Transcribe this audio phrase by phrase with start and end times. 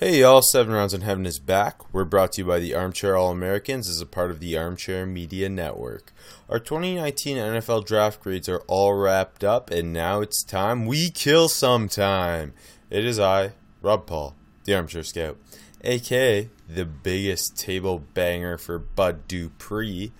[0.00, 1.92] Hey y'all, Seven Rounds in Heaven is back.
[1.92, 5.04] We're brought to you by the Armchair All Americans as a part of the Armchair
[5.04, 6.12] Media Network.
[6.48, 11.48] Our 2019 NFL draft grades are all wrapped up, and now it's time we kill
[11.48, 12.54] some time.
[12.90, 15.36] It is I, Rob Paul, the Armchair Scout,
[15.82, 20.12] aka the biggest table banger for Bud Dupree.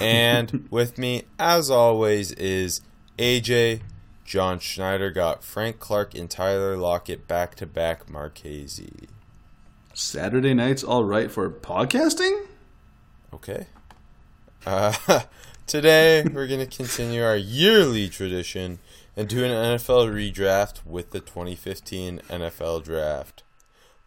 [0.00, 2.80] And with me, as always, is
[3.16, 3.82] AJ.
[4.24, 9.08] John Schneider got Frank Clark and Tyler Lockett back to back Marchese.
[9.92, 12.46] Saturday night's all right for podcasting?
[13.32, 13.66] Okay.
[14.66, 14.92] Uh,
[15.66, 18.78] today, we're going to continue our yearly tradition
[19.16, 23.42] and do an NFL redraft with the 2015 NFL Draft.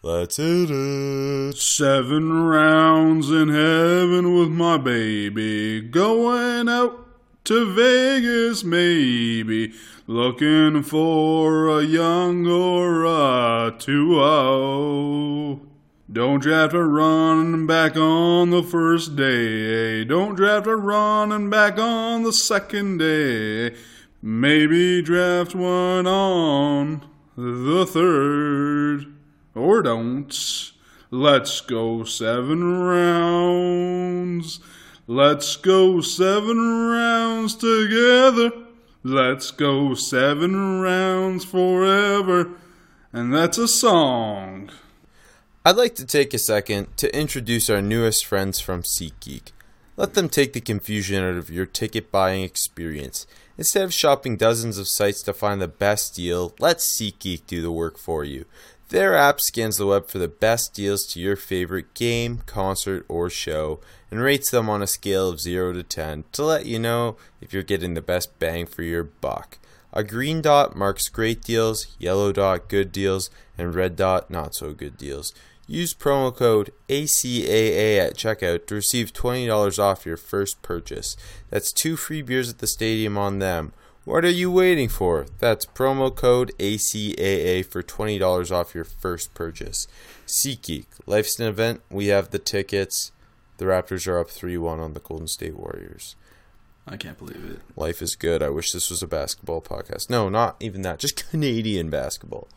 [0.01, 1.57] Let's hit it.
[1.57, 5.81] Seven rounds in heaven with my baby.
[5.81, 7.06] Going out
[7.47, 9.73] to Vegas, maybe.
[10.05, 15.61] Looking for a young or a 2
[16.11, 20.03] Don't draft a running back on the first day.
[20.03, 23.73] Don't draft a running back on the second day.
[24.21, 27.01] Maybe draft one on
[27.37, 29.05] the third.
[29.55, 30.73] Or don't.
[31.11, 34.59] Let's go seven rounds.
[35.09, 36.57] Let's go seven
[36.89, 38.51] rounds together.
[39.03, 42.49] Let's go seven rounds forever.
[43.13, 44.69] And that's a song.
[45.63, 49.53] I'd like to take a second to introduce our newest friends from SeatGeek.
[49.95, 53.25] Let them take the confusion out of your ticket buying experience.
[53.57, 57.71] Instead of shopping dozens of sites to find the best deal, let SeatGeek do the
[57.71, 58.43] work for you.
[58.89, 63.29] Their app scans the web for the best deals to your favorite game, concert, or
[63.29, 63.79] show
[64.09, 67.53] and rates them on a scale of 0 to 10 to let you know if
[67.53, 69.57] you're getting the best bang for your buck.
[69.93, 74.73] A green dot marks great deals, yellow dot good deals, and red dot not so
[74.73, 75.33] good deals.
[75.65, 81.17] Use promo code ACAA at checkout to receive $20 off your first purchase.
[81.49, 83.73] That's two free beers at the stadium on them.
[84.05, 85.25] What are you waiting for?
[85.39, 89.89] That's promo code ACAA for $20 off your first purchase.
[90.25, 91.81] SeatGeek, life's an event.
[91.91, 93.11] We have the tickets.
[93.57, 96.15] The Raptors are up 3 1 on the Golden State Warriors.
[96.87, 97.59] I can't believe it.
[97.75, 98.41] Life is good.
[98.41, 100.09] I wish this was a basketball podcast.
[100.09, 100.99] No, not even that.
[100.99, 102.47] Just Canadian basketball.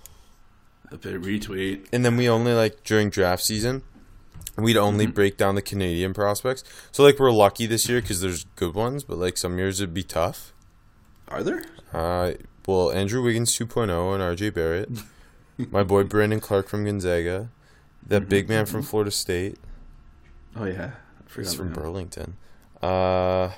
[0.92, 1.86] A bit retweet.
[1.92, 3.82] And then we only, like, during draft season,
[4.56, 5.14] we'd only Mm-hmm.
[5.14, 6.62] break down the Canadian prospects.
[6.92, 9.94] So, like, we're lucky this year because there's good ones, but, like, some years it'd
[9.94, 10.52] be tough.
[11.28, 11.64] Are there?
[11.92, 12.32] Uh,
[12.66, 13.82] well, Andrew Wiggins 2.0
[14.14, 14.90] and RJ Barrett.
[15.70, 17.50] My boy Brandon Clarke from Gonzaga.
[18.06, 19.58] That big man from Florida State.
[20.56, 20.90] Oh yeah,
[21.20, 21.72] I He's from.
[21.72, 22.36] Burlington.
[22.82, 23.50] Uh,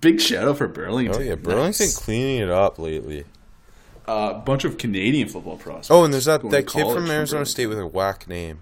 [0.00, 1.20] Big shout out for Burlington.
[1.20, 1.34] oh, yeah.
[1.34, 1.96] Burlington Nice.
[1.96, 3.24] cleaning it up lately.
[4.06, 5.90] A uh, bunch of Canadian football prospects.
[5.90, 7.44] Oh, and there's that, that kid from Arizona Burlington.
[7.46, 8.60] State with a whack name.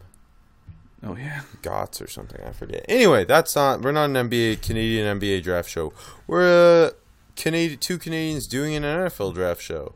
[1.03, 1.43] Oh yeah.
[1.63, 2.45] Gots or something.
[2.45, 2.85] I forget.
[2.89, 3.83] Anyway, that's not.
[3.83, 5.93] We're not an NBA Canadian NBA draft show.
[6.27, 6.91] We're uh,
[7.37, 9.95] Canadian two Canadians doing an NFL draft show,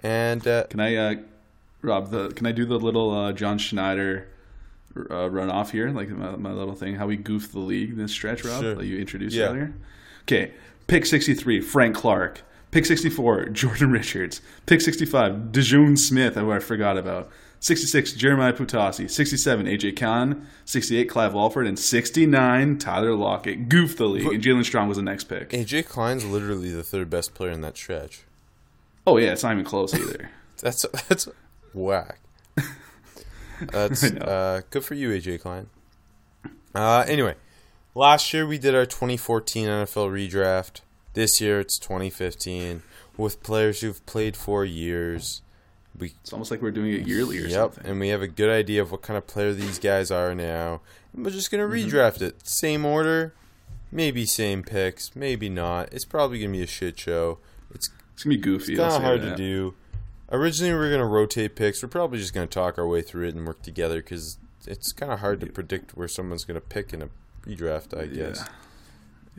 [0.00, 1.14] and uh, Can I, uh,
[1.82, 2.10] Rob?
[2.10, 4.28] The can I do the little uh, John Schneider
[5.10, 6.94] uh, run off here, like my, my little thing?
[6.96, 8.60] How we goofed the league this stretch, Rob?
[8.62, 8.74] Sure.
[8.74, 9.46] That you introduced Yeah.
[9.46, 9.74] earlier.
[10.22, 10.52] Okay,
[10.86, 12.42] pick sixty three, Frank Clark.
[12.70, 14.40] Pick sixty four, Jordan Richards.
[14.66, 17.30] Pick sixty five, D'Joun Smith, who I forgot about.
[17.62, 19.10] 66, Jeremiah Poutasi.
[19.10, 20.46] 67, AJ Cann.
[20.64, 21.66] 68, Clive Walford.
[21.66, 23.68] And 69, Tyler Lockett.
[23.68, 24.26] Goof the league.
[24.32, 25.50] And Jaelen Strong was the next pick.
[25.50, 28.22] AJ Klein's literally the third best player in that stretch.
[29.06, 30.30] Oh, yeah, it's not even close either.
[30.62, 31.28] That's that's
[31.74, 32.18] whack.
[33.72, 35.68] That's uh, good for you, AJ Klein.
[36.74, 37.34] Uh, anyway,
[37.94, 40.80] last year we did our 2014 NFL redraft.
[41.14, 42.82] This year it's 2015
[43.16, 45.42] with players who've played for years.
[45.98, 47.86] We It's almost like we're doing it yearly or yep, something.
[47.86, 50.80] and we have a good idea of what kind of player these guys are now.
[51.12, 51.88] And we're just gonna Mm-hmm.
[51.88, 53.34] redraft it, same order,
[53.90, 55.92] maybe same picks, maybe not.
[55.92, 57.38] It's probably gonna be a shit show.
[57.74, 58.72] It's It's going to be goofy.
[58.74, 59.30] it's kind of hard that.
[59.30, 59.74] to do.
[60.32, 61.82] Originally, we were going to rotate picks.
[61.82, 64.92] We're probably just going to talk our way through it and work together because it's
[64.92, 67.08] kind of hard to predict where someone's going to pick in a
[67.46, 68.44] redraft, I guess.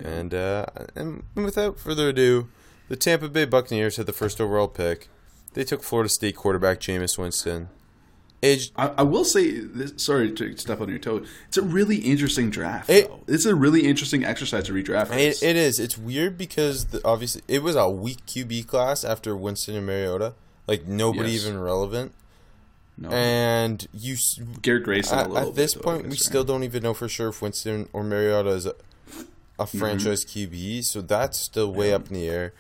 [0.04, 0.66] And uh,
[0.96, 2.50] and without further ado,
[2.90, 5.08] the Tampa Bay Buccaneers had the first overall pick.
[5.54, 7.70] They took Florida State quarterback Jameis Winston.
[8.44, 9.94] Age, I, I will say this.
[9.98, 11.24] Sorry to step on your toe.
[11.48, 12.90] It's a really interesting draft.
[12.90, 13.20] It- though.
[13.28, 15.12] It's a really interesting exercise to redraft.
[15.16, 15.80] it, it is.
[15.80, 20.34] It's weird because the, obviously it was a weak QB class after Winston and Mariota.
[20.68, 21.46] Like nobody Yes.
[21.46, 22.14] even relevant.
[22.98, 23.10] no.
[23.10, 24.16] And you
[24.62, 25.18] Garrett Grayson.
[25.18, 28.04] at, little at this point, we still don't even know for sure if Winston or
[28.04, 28.70] Mariota is a,
[29.60, 29.78] a Mm-hmm.
[29.80, 30.84] franchise QB.
[30.86, 32.54] So that's still way up in the air.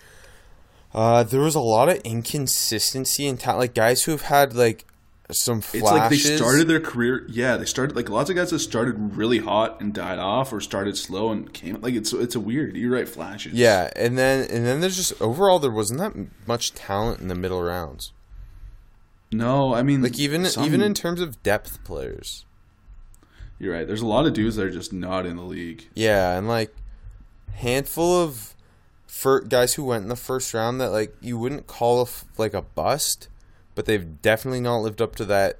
[0.94, 4.86] Uh, there was a lot of inconsistency in talent, like guys who have had like
[5.34, 5.82] some flashes.
[5.82, 7.26] It's like they started their career.
[7.30, 10.62] Yeah, they started like lots of guys that started really hot and died off, or
[10.62, 11.80] started slow and came.
[11.82, 12.76] Like it's it's a weird.
[12.78, 13.54] You're right, flashes.
[13.54, 16.14] Yeah, and then and then there's just overall there wasn't that
[16.48, 18.14] much talent in the middle rounds.
[19.32, 22.46] No, I mean Like even some- even in terms of depth players.
[23.60, 23.86] You're right.
[23.88, 25.88] There's a lot of dudes that are just not in the league.
[25.94, 26.76] Yeah, and like
[27.54, 28.56] handful of
[29.48, 32.54] guys who went in the first round that like you wouldn't call a f- like
[32.56, 33.28] a bust,
[33.76, 35.60] but they've definitely not lived up to that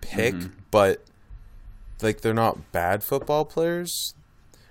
[0.00, 0.34] pick.
[0.70, 1.04] But
[2.02, 4.14] like they're not bad football players.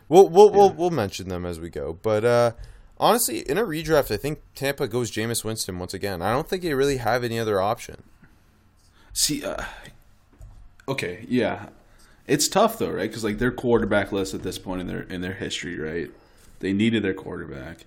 [0.07, 1.97] We'll we'll we'll, we'll mention them as we go.
[2.01, 2.51] But uh,
[2.99, 6.21] honestly, in a redraft, I think Tampa goes Jameis Winston once again.
[6.21, 8.03] I don't think they really have any other option.
[9.13, 9.65] See, uh,
[10.87, 11.69] okay, yeah,
[12.27, 13.09] it's tough though, right?
[13.09, 16.09] Because like their quarterback list at this point in their in their history, right?
[16.59, 17.85] They needed their quarterback.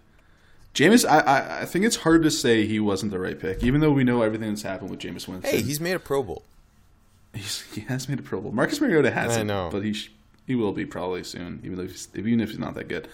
[0.75, 3.81] Jameis, I, I I think it's hard to say he wasn't the right pick, even
[3.81, 5.43] though we know everything that's happened with Jameis Winston.
[5.43, 6.43] Hey, he's made a Pro Bowl.
[7.35, 8.53] He's, he has made a Pro Bowl.
[8.53, 9.69] Marcus Mariota hasn't, I know.
[9.71, 10.11] but he sh-
[10.47, 13.07] he will be probably soon, even if he's, even if he's not that good.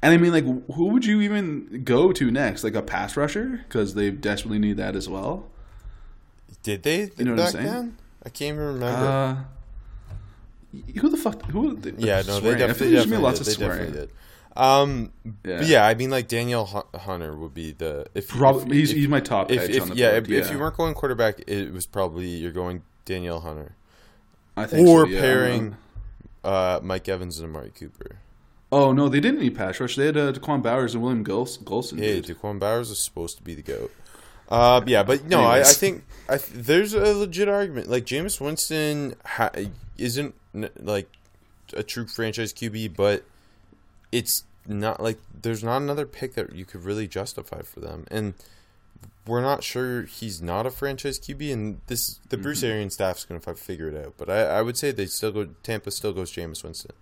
[0.00, 0.44] And I mean, like,
[0.74, 2.64] who would you even go to next?
[2.64, 5.46] Like a pass rusher because they desperately need that as well.
[6.62, 7.66] Did they You know what I'm saying?
[7.66, 7.96] then?
[8.24, 8.86] I can't even remember.
[9.06, 9.36] Uh,
[11.00, 11.42] who the fuck?
[11.50, 11.74] Who?
[11.76, 12.58] They, Yeah, no, swearing.
[12.58, 13.46] they I feel definitely, like there's definitely, been lots did.
[13.48, 14.08] of swearing.
[14.56, 15.12] Um,
[15.44, 15.62] Yeah.
[15.62, 19.08] yeah, I mean, like Danielle Hunter would be the if Probably, if- he's, if- he's
[19.08, 20.30] my top if, if- yeah, board.
[20.30, 23.72] if, you weren't going quarterback, it was probably you're going Danielle Hunter
[24.56, 25.20] I think or so, yeah.
[25.20, 25.76] pairing
[26.44, 28.16] uh, Mike Evans and Amari Cooper.
[28.70, 29.96] Oh no, they didn't need pass rush.
[29.96, 31.98] They had uh, Da'Quan Bowers and William Gholston.
[31.98, 32.36] Hey, dude.
[32.38, 33.90] Da'Quan Bowers is supposed to be the goat.
[34.48, 37.88] Uh, yeah, but no, I, I think I th- there's a legit argument.
[37.88, 39.50] Like Jameis Winston ha-
[39.96, 40.34] isn't
[40.78, 41.08] like
[41.74, 43.24] a true franchise QB, but
[44.12, 48.34] it's not like there's not another pick that you could really justify for them, and
[49.26, 51.52] we're not sure he's not a franchise QB.
[51.52, 52.42] And this the Mm-hmm.
[52.42, 54.14] Bruce Arians staff's going to figure it out.
[54.16, 55.46] But I, I would say they still go.
[55.62, 56.92] Tampa still goes Jameis Winston.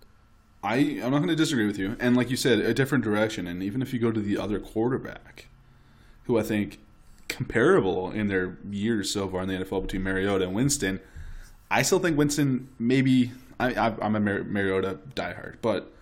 [0.62, 1.96] I I'm not going to disagree with you.
[2.00, 3.46] And like you said, a different direction.
[3.46, 5.46] And even if you go to the other quarterback,
[6.24, 6.78] who I think
[7.28, 11.00] comparable in their years so far in the NFL between Mariota and Winston,
[11.70, 13.32] I still think Winston maybe.
[13.58, 15.92] I, I I'm a Mar- Mariota diehard, but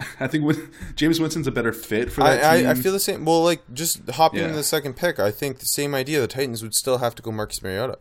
[0.20, 2.66] I think Win- James Winston's a better fit for that I, team.
[2.66, 3.24] I, I feel the same.
[3.24, 4.44] Well, like just hopping Yeah.
[4.46, 6.20] into the second pick, I think the same idea.
[6.20, 7.98] The Titans would still have to go Marcus Mariota.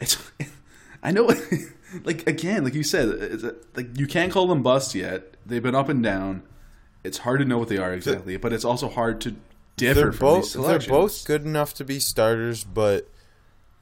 [0.00, 0.18] it's
[1.02, 1.30] I know
[2.04, 5.62] like again like you said it's a, like you can't call them bust yet they've
[5.62, 6.42] been up and down
[7.04, 9.36] it's hard to know what they are exactly but it's also hard to
[9.76, 13.08] differ They're from both they're both good enough to be starters, but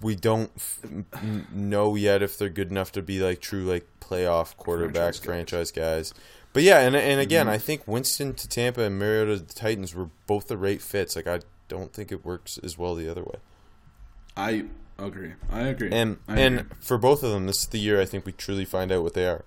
[0.03, 3.87] we don't f- n- know yet if they're good enough to be like true like
[4.01, 6.15] playoff quarterbacks, Franchise franchise guys.
[6.53, 7.55] But yeah, and and again, Mm-hmm.
[7.55, 11.17] I think Winston to Tampa and Mariota to the Titans were both the right fits.
[11.17, 13.37] Like I don't think it works as well the other way.
[14.37, 14.65] I
[14.99, 16.71] agree I agree And I and agree.
[16.81, 19.15] for both of them, this is the year I think we truly find out what
[19.15, 19.44] they are.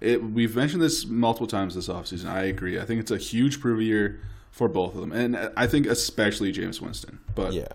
[0.00, 3.60] it, we've mentioned this multiple times this offseason I agree I think it's a huge
[3.60, 7.68] prove year for both of them and I think especially James Winston but Yeah.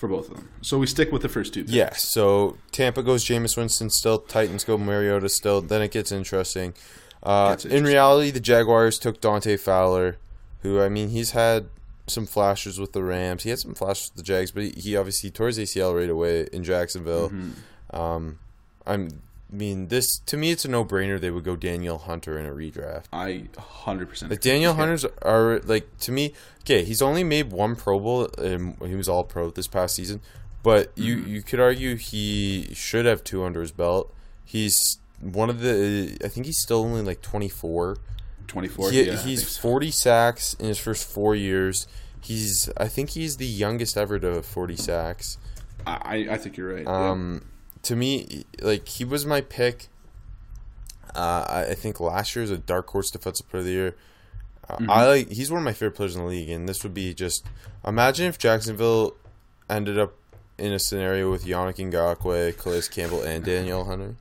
[0.00, 1.72] For both of them so we stick with the first two picks.
[1.72, 5.60] Yeah, so Tampa goes Jameis Winston still, Titans go Mariota still.
[5.60, 6.72] Then it gets interesting.
[7.22, 10.16] Uh, Gets in reality, the Jaguars took Dante Fowler,
[10.62, 11.66] who I mean he's had
[12.06, 13.42] some flashes with the Rams.
[13.42, 16.10] He had some flashes with the Jags, but he, he obviously tore his ACL right
[16.10, 17.28] away in Jacksonville.
[17.28, 17.96] Mm-hmm.
[17.96, 18.38] Um,
[18.86, 21.20] I'm, I mean this to me it's a no brainer.
[21.20, 23.06] They would go Danielle Hunter in a redraft.
[23.12, 26.34] I 100% Like Danielle Hunter's are like to me.
[26.60, 28.28] Okay, he's only made one Pro Bowl.
[28.38, 30.20] And he was All Pro this past season,
[30.62, 31.30] but you mm-hmm.
[31.30, 34.14] you could argue he should have two under his belt.
[34.44, 36.16] He's one of the.
[36.24, 37.96] I think he's still only like twenty four.
[38.46, 39.62] 24 He, yeah, he's so.
[39.62, 41.86] forty sacks in his first four years.
[42.20, 45.38] He's I think he's the youngest ever to have forty sacks.
[45.86, 47.10] I, I think you're right yeah.
[47.10, 47.42] Um,
[47.84, 49.88] To me, like he was my pick.
[51.14, 53.96] Uh, I, I think last year was a dark horse defensive player of the year.
[54.68, 54.90] Uh, Mm-hmm.
[54.90, 57.12] I like he's one of my favorite players in the league, and this would be
[57.14, 57.44] just
[57.86, 59.16] imagine if Jacksonville
[59.68, 60.14] ended up
[60.58, 64.14] in a scenario with Yannick Ngakoue, Calais Campbell, and Danielle Hunter.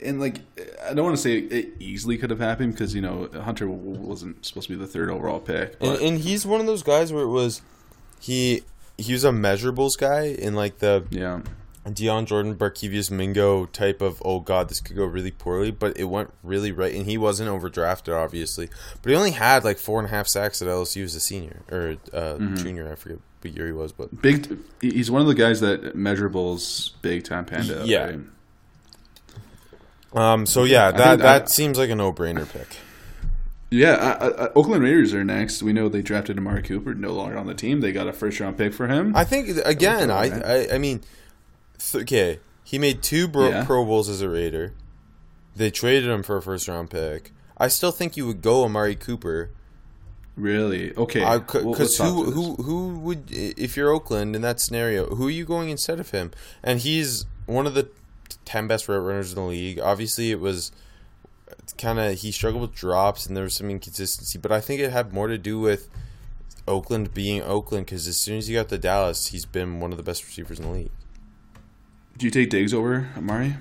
[0.00, 0.38] and like
[0.84, 4.44] I don't want to say it easily could have happened because you know Hunter wasn't
[4.44, 5.76] supposed to be the third overall pick.
[5.80, 7.62] And, and he's one of those guys where it was
[8.18, 8.62] he
[8.98, 11.40] he was a measurables guy in like the yeah,
[11.90, 16.04] Dion Jordan, Barkevius Mingo type of oh god, this could go really poorly, but it
[16.04, 18.68] went really right, and he wasn't overdrafted obviously,
[19.02, 21.62] but he only had like four and a half sacks at LSU as a senior
[21.70, 22.90] or uh, junior.
[22.90, 24.56] I forget what year he was, but Big.
[24.80, 27.82] He's one of the guys that measurables big time panda.
[27.84, 28.04] Yeah.
[28.04, 28.20] right?
[30.32, 32.76] um, so yeah, that that I- seems like a no brainer pick.
[33.70, 35.62] Yeah, uh, uh, Oakland Raiders are next.
[35.62, 37.80] We know they drafted Amari Cooper, no longer on the team.
[37.80, 39.16] They got a first round pick for him.
[39.16, 40.26] I think again, I.
[40.26, 41.00] I, I mean,
[41.94, 43.64] okay, he made two bro- Yeah.
[43.64, 44.72] Pro Bowls as a Raider.
[45.54, 47.32] They traded him for a first round pick.
[47.58, 49.50] I still think you would go Amari Cooper.
[50.36, 50.94] really?
[50.96, 51.20] Okay.
[51.38, 55.26] Because well, let's talk who who who would if you're Oakland in that scenario, who
[55.26, 56.30] are you going instead of him?
[56.62, 57.88] And he's one of the
[58.44, 59.78] ten best route runners in the league.
[59.78, 60.72] Obviously, it was
[61.78, 64.90] kind of he struggled with drops and there was some inconsistency, but I think it
[64.90, 65.88] had more to do with
[66.66, 69.96] Oakland being Oakland because as soon as he got to Dallas, he's been one of
[69.98, 70.90] the best receivers in the league.
[72.18, 73.54] Do you take Diggs over Amari?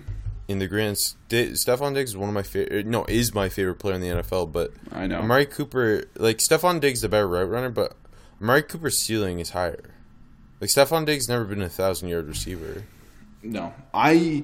[0.47, 2.85] In the grand, St- Stefon Diggs is one of my favorite.
[2.85, 4.51] No, is my favorite player in the NFL.
[4.51, 5.19] But I know.
[5.19, 7.95] Amari Cooper, like Stefon Diggs, the better route runner, but
[8.41, 9.91] Amari Cooper's ceiling is higher.
[10.59, 12.83] Like Stefon Diggs never been a thousand yard receiver.
[13.43, 14.43] No, I.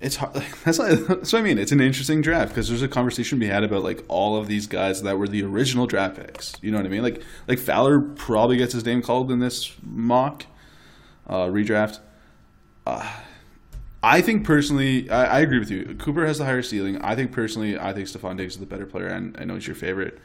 [0.00, 0.34] It's hard.
[0.64, 1.58] That's, not, that's what I mean.
[1.58, 4.48] It's an interesting draft because there's a conversation to be had about like all of
[4.48, 6.54] these guys that were the original draft picks.
[6.62, 7.02] You know what I mean?
[7.02, 10.46] Like like Fowler probably gets his name called in this mock
[11.26, 11.98] uh, redraft.
[12.86, 13.08] Uh,
[14.02, 15.94] I think personally, I, I agree with you.
[15.98, 17.00] Cooper has the higher ceiling.
[17.02, 19.66] I think personally, I think Stefon Diggs is the better player, and I know he's
[19.66, 20.18] your favorite.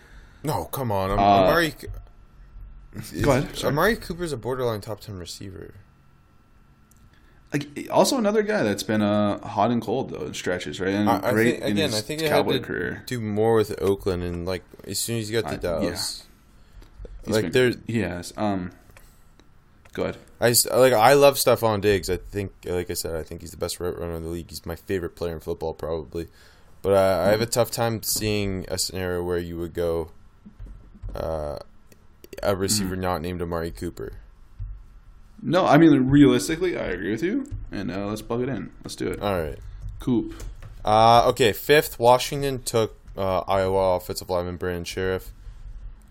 [0.44, 1.74] No, come on, Am- Uh, Amari.
[3.22, 3.56] Go ahead.
[3.58, 3.72] Sorry.
[3.74, 5.74] Amari Cooper's a borderline top ten receiver.
[7.54, 10.94] Like also another guy that's been uh, hot and cold though in stretches, right?
[10.94, 13.04] And I, I great think in again, his I think it Cowboy had to career.
[13.06, 16.24] do more with Oakland and like as soon as you got to I- Dallas,
[17.26, 17.74] He's like there.
[17.88, 18.34] he has.
[18.38, 18.72] Um,
[19.96, 20.18] go ahead.
[20.40, 22.10] I just, like I love Stefon Diggs.
[22.10, 24.50] I think, like I said, I think he's the best route runner in the league.
[24.50, 26.28] He's my favorite player in football, probably.
[26.84, 30.12] But uh, I have a tough time seeing a scenario where you would go
[31.16, 31.58] uh,
[32.44, 34.14] a receiver not named Amari Cooper.
[35.42, 38.72] No, I mean realistically, I agree with you, and uh, let's plug it in.
[38.84, 39.22] Let's do it.
[39.22, 39.58] All right.
[40.00, 40.44] Coop.
[40.84, 45.32] Uh, okay, fifth, Washington took uh, Iowa offensive lineman Brandon Scherff.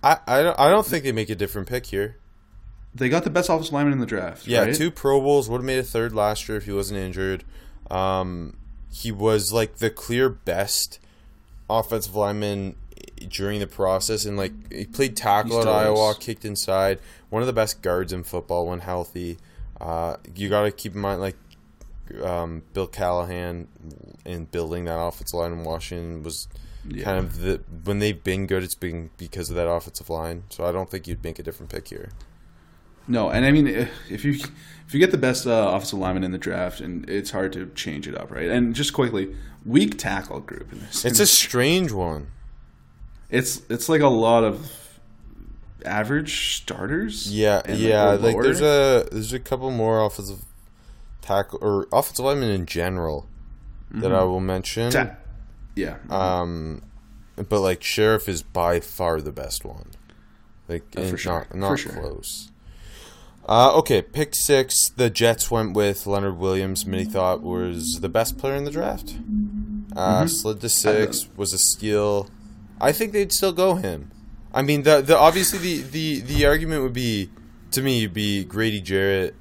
[0.02, 2.16] I, I, don't, I don't think they make a different pick here.
[2.94, 4.46] They got the best offensive lineman in the draft.
[4.46, 4.74] Yeah, right?
[4.74, 5.48] two Pro Bowls.
[5.50, 7.42] Would have made a third last year if he wasn't injured.
[7.90, 8.56] Um,
[8.92, 11.00] he was like the clear best
[11.68, 12.76] offensive lineman
[13.28, 16.18] during the process, and like he played tackle He at Iowa, is.
[16.18, 16.98] kicked inside.
[17.30, 19.38] One of the best guards in football when healthy.
[19.80, 21.36] Uh, you got to keep in mind like
[22.22, 23.66] um, Bill Callahan
[24.24, 26.46] in building that offensive line in Washington was
[26.88, 27.02] Yeah.
[27.04, 30.44] kind of the when they've been good, it's been because of that offensive line.
[30.50, 32.10] So I don't think you'd make a different pick here.
[33.06, 33.66] No, and I mean
[34.08, 34.32] if you
[34.86, 37.66] if you get the best uh, offensive lineman in the draft, and it's hard to
[37.74, 38.48] change it up, right?
[38.48, 39.34] And just quickly,
[39.64, 41.04] weak tackle group in this.
[41.04, 42.28] It's a strange one.
[43.30, 44.70] it's it's like a lot of
[45.84, 47.30] average starters.
[47.34, 48.12] Yeah, yeah.
[48.12, 50.44] or Like there's a there's a couple more offensive
[51.20, 53.28] tackle or offensive linemen in general
[53.90, 54.90] that I will mention.
[54.90, 55.16] Ta-
[55.76, 55.96] yeah.
[56.10, 56.82] Um,
[57.36, 59.90] but like Scherff is by far the best one.
[60.68, 61.32] Like Oh, sure.
[61.50, 61.92] not not sure.
[61.92, 62.50] close.
[63.46, 64.88] Uh, okay, pick six.
[64.88, 66.86] The Jets went with Leonard Williams.
[66.86, 69.14] Many thought was the best player in the draft.
[69.94, 70.26] Uh, Mm-hmm.
[70.28, 72.28] Slid to six was a steal.
[72.80, 74.10] I think they'd still go him.
[74.52, 77.30] I mean, the the obviously the the the argument would be
[77.72, 79.34] to me be Grady Jarrett,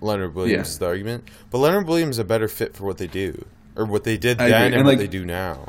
[0.00, 0.60] Leonard Williams Yeah.
[0.72, 3.44] is the argument, but Leonard Williams is a better fit for what they do
[3.74, 4.66] or what they did I then agree.
[4.66, 5.68] and, And, what they do now.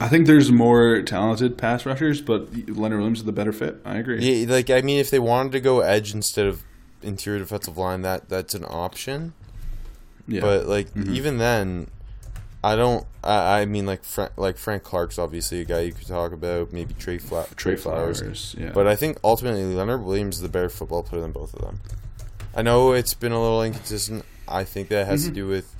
[0.00, 3.76] I think there's more talented pass rushers, but Leonard Williams is the better fit.
[3.84, 4.18] I agree.
[4.20, 6.64] Yeah, like I mean, if they wanted to go edge instead of
[7.04, 9.34] interior defensive line, that that's an option.
[10.26, 10.40] Yeah.
[10.40, 11.88] But like even then,
[12.62, 13.06] I don't.
[13.22, 16.72] I, I mean, like Fra- like Frank Clark's obviously a guy you could talk about.
[16.72, 18.20] Maybe Trey Fla- Trey, Trey Flowers.
[18.20, 18.70] Flowers, yeah.
[18.72, 21.80] But I think ultimately Leonard Williams is the better football player than both of them.
[22.54, 24.24] I know it's been a little inconsistent.
[24.48, 25.74] I think that has to do with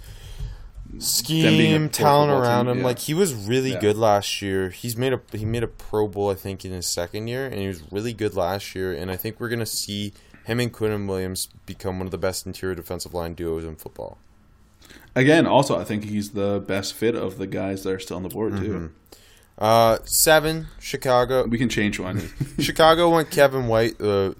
[0.98, 2.78] scheme, talent around team, him.
[2.78, 2.84] yeah.
[2.84, 3.80] Like he was really Yeah.
[3.80, 4.70] good last year.
[4.70, 7.54] He's made a he made a Pro Bowl I think in his second year, and
[7.54, 8.92] he was really good last year.
[8.92, 10.12] And I think we're gonna see
[10.44, 14.18] him and Quinn Williams become one of the best interior defensive line duos in football.
[15.14, 18.22] Again, also, I think he's the best fit of the guys that are still on
[18.22, 18.92] the board too.
[19.56, 21.46] Uh, seven Chicago.
[21.46, 22.30] We can change one.
[22.58, 24.36] Chicago went Kevin White, the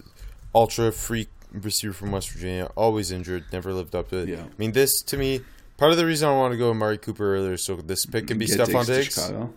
[0.55, 4.29] ultra freak receiver from West Virginia, always injured, never lived up to it.
[4.29, 4.43] Yeah.
[4.43, 5.41] I mean, this to me,
[5.77, 8.39] part of the reason I want to go Amari Cooper earlier, so this pick can
[8.39, 9.15] be Get Stefon Diggs.
[9.15, 9.55] Chicago.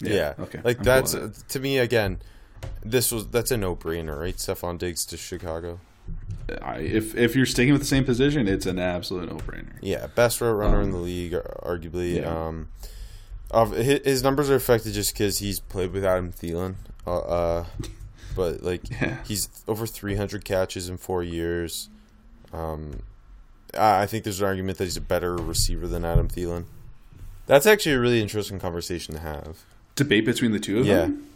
[0.00, 0.34] Yeah.
[0.38, 0.60] Okay.
[0.62, 2.20] Like I'm that's cool to me again.
[2.84, 4.36] This was that's a no brainer, right?
[4.36, 5.80] Stefon Diggs to Chicago.
[6.62, 9.72] I, if if you're sticking with the same position, it's an absolute no brainer.
[9.80, 12.16] Yeah, best route runner in the league, arguably.
[12.16, 12.46] Um, yeah.
[12.46, 12.68] Um,
[13.52, 16.74] of his, numbers are affected just because he's played with Adam Thielen.
[17.06, 17.64] Uh, uh,
[18.36, 19.18] but like Yeah.
[19.24, 21.88] he's over 300 catches in four years.
[22.52, 23.00] Um,
[23.76, 26.64] I I think there's an argument that he's a better receiver than Adam Thielen.
[27.46, 29.58] That's actually a really interesting conversation to have.
[29.96, 30.96] Debate between the two of Yeah.
[31.02, 31.26] them.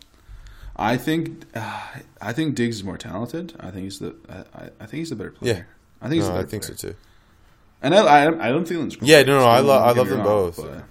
[0.77, 1.81] I think uh,
[2.21, 3.55] I think Diggs is more talented.
[3.61, 5.55] I think he's the I, I- think he's the better player.
[5.55, 5.63] Yeah.
[6.03, 6.95] I think he's No, I think so too.
[7.83, 9.09] And I I, I don't Thielen's great.
[9.09, 10.83] Yeah, no, no, I Don't lo- I love them wrong, both.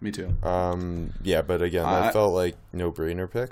[0.00, 0.34] me too.
[0.42, 3.50] Um, yeah, but again, I, I- felt like no brainer pick.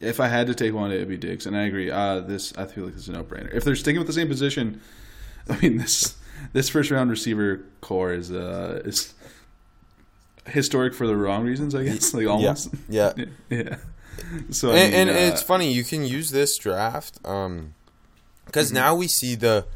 [0.00, 1.90] If I had to take one, it'd be Diggs, and I agree.
[1.90, 3.52] Uh, this I feel like this is a no brainer.
[3.54, 4.80] If they're sticking with the same position,
[5.48, 6.16] I mean this
[6.52, 9.14] this first round receiver core is uh is
[10.46, 12.12] historic for the wrong reasons, I guess.
[12.14, 13.12] Like almost, Yeah,
[13.50, 13.76] yeah.
[14.50, 17.74] So and, and uh, it's funny you can use this draft um
[18.46, 18.74] because Mm-hmm.
[18.76, 19.66] now we see the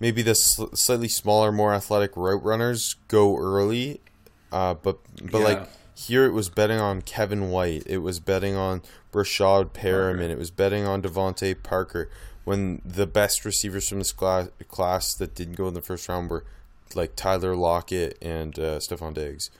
[0.00, 4.00] maybe the sl- slightly smaller more athletic route runners go early
[4.52, 4.98] uh but
[5.30, 5.44] but Yeah.
[5.44, 8.82] like here it was betting on Kevin White it was betting on
[9.12, 12.08] Breshad Perriman it was betting on DeVante Parker
[12.44, 16.28] when the best receivers from this class, class that didn't go in the first round
[16.28, 16.44] were
[16.94, 19.50] like Tyler Lockett and uh, Stefon Diggs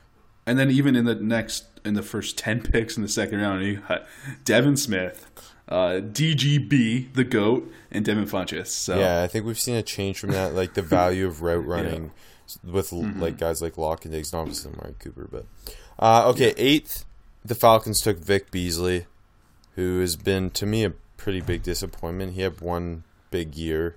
[0.47, 3.65] And then even in the next, in the first ten picks in the second round,
[3.65, 4.07] you got
[4.45, 5.27] Devin Smith,
[5.69, 8.69] uh, DGB, the goat, and Devin Funchess.
[8.69, 11.67] So Yeah, I think we've seen a change from that, like the value of route
[11.67, 12.11] running
[12.63, 13.21] with Mm-hmm.
[13.21, 15.47] like guys like Lock and Diggs, not obviously Mark Cooper, but
[15.99, 17.05] uh, okay, eighth,
[17.45, 19.07] the Falcons took Vic Beasley,
[19.77, 22.35] who has been to me a pretty big disappointment.
[22.35, 23.97] He had one big year,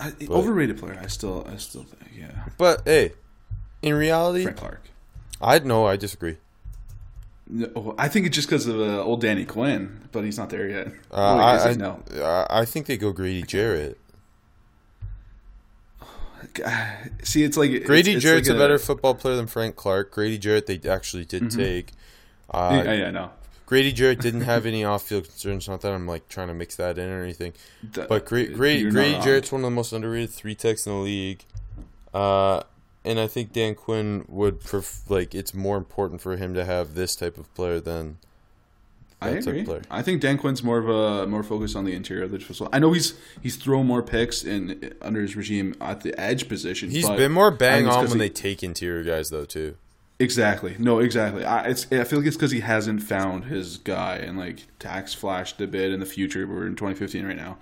[0.00, 0.98] I, overrated player.
[1.02, 2.46] I still, I still think, yeah.
[2.56, 3.12] but hey,
[3.82, 4.89] in reality, Frank Clark.
[5.40, 6.36] I no, I disagree.
[7.48, 10.68] No, I think it's just because of uh, old Danny Quinn, but he's not there
[10.68, 10.88] yet.
[11.10, 12.02] Uh, I, I, no.
[12.16, 13.98] I I think they go Grady Jarrett.
[17.22, 20.10] See, it's like Grady it's, it's Jarrett's like a better football player than Frank Clark.
[20.10, 21.90] Grady Jarrett they actually did take.
[21.90, 22.86] Uh, Mm-hmm.
[22.86, 23.30] Yeah, yeah, no.
[23.66, 25.68] Grady Jarrett didn't have any off-field concerns.
[25.68, 27.52] Not that I'm like trying to mix that in or anything,
[27.94, 29.20] Th- but Gra- you're Grady, Grady.
[29.20, 31.44] Jarrett's one of the most underrated three techs in the league.
[32.12, 32.62] Uh,
[33.04, 36.94] and I think Dan Quinn would pref- like it's more important for him to have
[36.94, 38.18] this type of player than
[39.22, 39.60] I that type agree.
[39.60, 39.82] of player.
[39.90, 42.60] I think Dan Quinn's more of a more focused on the interior of the defense.
[42.72, 46.90] I know he's he's thrown more picks in under his regime at the edge position.
[46.90, 49.76] He's been more bang on when he- they take interior guys though too.
[50.18, 50.76] Exactly.
[50.78, 51.46] No, exactly.
[51.46, 55.08] I, it's, I feel like it's because he hasn't found his guy, and like Takk
[55.08, 56.46] flashed a bit in the future.
[56.46, 57.56] We're in 2015 right now.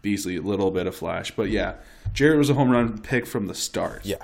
[0.00, 1.74] Beasley, a little bit of flash, but yeah,
[2.14, 4.06] Jarrett was a home run pick from the start.
[4.06, 4.16] Yeah.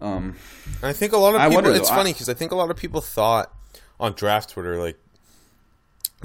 [0.00, 0.36] Um,
[0.82, 1.54] I think a lot of people.
[1.54, 3.52] wonder, it's though, funny because I think a lot of people thought
[3.98, 4.98] on draft Twitter like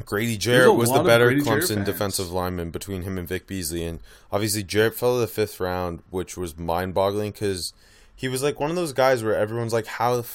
[0.06, 4.00] Grady Jarrett was the better Clemson defensive lineman between him and Vic Beasley, and
[4.32, 7.74] obviously Jarrett fell to the fifth round, which was mind-boggling because
[8.16, 10.28] he was like one of those guys where everyone's like, "How the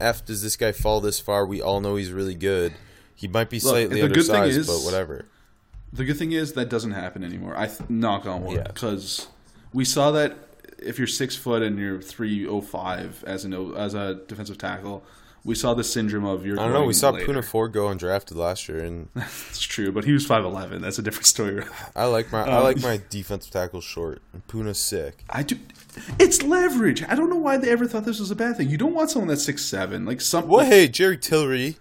[0.00, 2.74] f-, does this guy fall this far?" We all know he's really good.
[3.14, 5.24] He might be slightly thing undersized, is- but whatever.
[5.92, 7.56] The good thing is that doesn't happen anymore.
[7.56, 8.62] I th- knock on wood Yeah.
[8.64, 9.26] because
[9.72, 10.36] we saw that
[10.82, 15.04] if you're six foot and you're three oh five as an as a defensive tackle,
[15.44, 16.58] we saw the syndrome of you're.
[16.58, 16.84] I don't know.
[16.84, 17.26] We saw later.
[17.26, 20.82] Poona Ford go undrafted last year, and It's true, but he was five eleven.
[20.82, 21.64] That's a different story.
[21.96, 24.22] I like my Um, I like my defensive tackle short.
[24.48, 25.24] Poona's sick.
[25.30, 25.58] I do.
[26.18, 27.02] It's leverage.
[27.04, 28.68] I don't know why they ever thought this was a bad thing.
[28.68, 30.46] You don't want someone that's six seven, like some.
[30.48, 31.76] Well, hey, Jerry Tillery.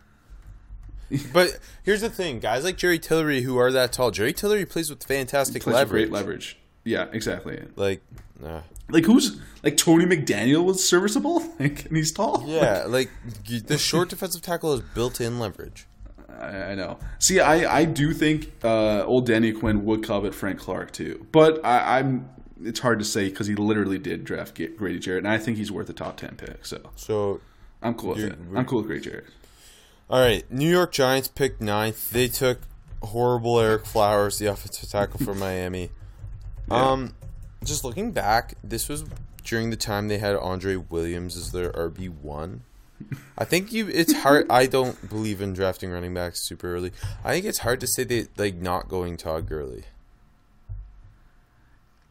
[1.31, 4.12] but here's the thing, guys like Jerry Tillery who are that tall.
[4.12, 6.10] Jerry Tillery plays with fantastic plays with leverage.
[6.10, 6.57] great leverage.
[6.83, 7.62] Yeah, exactly.
[7.75, 8.01] Like,
[8.41, 8.62] nah.
[8.89, 12.43] Like who's like Tony McDaniel was serviceable, like, and he's tall.
[12.47, 13.10] yeah, like
[13.45, 15.88] you- the short defensive tackle is built-in leverage.
[16.30, 16.97] I, I know.
[17.19, 21.63] See, I I do think uh, old Danny Quinn would covet Frank Clark too, but
[21.65, 22.30] I, I'm.
[22.63, 25.71] It's hard to say because he literally did draft Grady Jarrett, and I think he's
[25.71, 26.65] worth a top ten pick.
[26.65, 27.39] So So,
[27.84, 28.38] I'm cool with it.
[28.56, 29.26] I'm cool with Grady Jarrett.
[30.10, 32.10] all right, New York Giants picked ninth.
[32.12, 32.62] They took
[33.04, 35.91] horrible Ereck Flowers, the offensive tackle from Miami.
[36.71, 37.13] Um,
[37.63, 39.04] just looking back, this was
[39.43, 42.62] during the time they had Andre Williams as their RB one.
[43.38, 43.88] I think you.
[43.88, 44.48] It's hard.
[44.50, 46.91] I don't believe in drafting running backs super early.
[47.24, 49.84] I think it's hard to say they like not going Todd Gurley.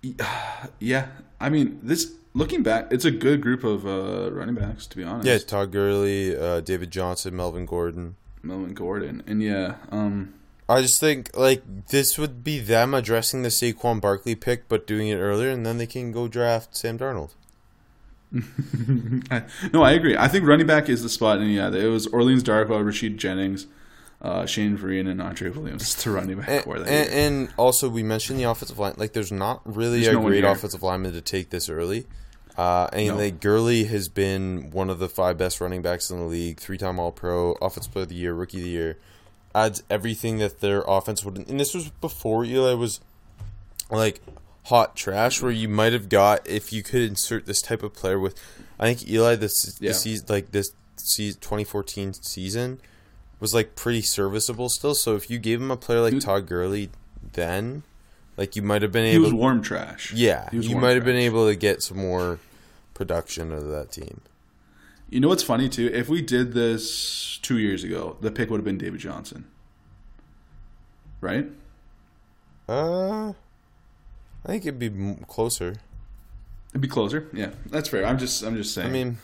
[0.79, 1.09] Yeah,
[1.41, 5.03] I mean, this looking back, it's a good group of uh, running backs to be
[5.03, 5.27] honest.
[5.27, 8.17] Yeah, Todd Gurley, uh, David Johnson, Melvin Gordon.
[8.43, 10.35] Melvin Gordon, and yeah, um,
[10.69, 15.09] I just think like this would be them addressing the Saquon Barkley pick, but doing
[15.09, 17.31] it earlier, and then they can go draft Sam Darnold.
[19.73, 20.17] No, I agree.
[20.17, 23.67] I think running back is the spot, and yeah, it was Orleans Darkwa, Rashad Jennings.
[24.21, 28.03] uh, Shane Vereen and Andre Williams to running back And, core and, and also, we
[28.03, 28.95] mentioned the offensive line.
[28.97, 32.07] Like, there's not really There's a no great offensive lineman to take this early.
[32.57, 33.17] Uh, and No.
[33.17, 36.99] like Gurley has been one of the five best running backs in the league, three-time
[36.99, 38.99] All-Pro, Offensive Player of the Year, Rookie of the Year.
[39.57, 41.39] Adds everything that their offense would.
[41.49, 43.01] And this was before Eli was
[43.91, 44.21] like
[44.65, 48.19] hot trash, where you might have got if you could insert this type of player
[48.19, 48.35] with.
[48.79, 49.89] I think Eli this Yeah.
[49.91, 52.81] this season, like this season, 2014 season
[53.41, 54.95] was like pretty serviceable still.
[54.95, 56.91] So if you gave him a player like Todd Gurley,
[57.33, 57.83] then
[58.37, 59.13] like you might have been able.
[59.27, 60.13] he was warm trash.
[60.13, 62.39] yeah, He was you might have been able to get some more
[62.93, 64.21] production out of that team.
[65.09, 65.91] You know what's funny too?
[65.93, 69.45] If we did this two years ago, the pick would have been David Johnson,
[71.21, 71.47] right?
[72.69, 73.35] Uh, I
[74.49, 75.77] think it'd be closer.
[76.71, 77.29] It'd be closer.
[77.33, 78.05] Yeah, that's fair.
[78.05, 78.89] I'm just, I'm just saying.
[78.89, 79.19] I mean,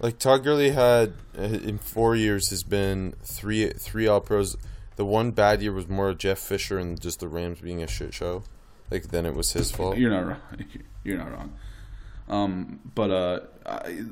[0.00, 4.56] like Todd Gurley had uh, in four years has been three three All Pros.
[4.96, 8.14] The one bad year was more Jeff Fisher and just the Rams being a shit
[8.14, 8.42] show.
[8.90, 9.96] Like then it was his fault.
[9.96, 10.40] You're not wrong.
[11.04, 11.52] You're not wrong.
[12.28, 13.40] Um, but uh,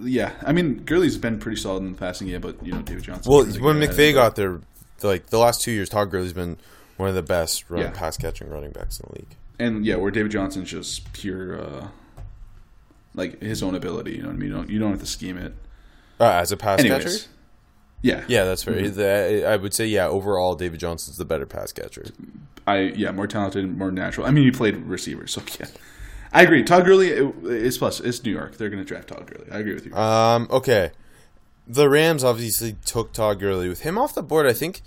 [0.03, 3.03] Yeah, I mean, Gurley's been pretty solid in the passing game, but you know, David
[3.05, 3.31] Johnson.
[3.33, 4.61] Well, when McVay got there,
[5.03, 6.57] like the last two years, Todd Gurley's been
[6.97, 7.91] one of the best run, Yeah.
[7.91, 9.37] pass catching running backs in the league.
[9.59, 11.89] and yeah, where David Johnson's just pure, uh,
[13.15, 14.13] like his own ability.
[14.13, 14.49] You know what I mean?
[14.51, 15.55] You don't, you don't have to scheme it.
[16.21, 17.19] Uh, as a pass Anyways, catcher,
[18.03, 18.75] yeah, yeah, that's fair.
[18.75, 19.47] Mm-hmm.
[19.47, 20.07] I would say yeah.
[20.09, 22.05] Overall, David Johnson's the better pass catcher.
[22.67, 24.27] I yeah, more talented, more natural.
[24.27, 25.67] I mean, he played receiver, so yeah.
[26.37, 26.63] I agree.
[26.63, 27.99] Todd Gurley is plus.
[27.99, 28.59] It's New York.
[28.59, 29.51] They're going to draft Todd Gurley.
[29.51, 29.95] I agree with you.
[29.95, 30.91] Um, okay.
[31.67, 33.71] The Rams obviously took Todd Gurley.
[33.71, 34.83] With him off the board, I think,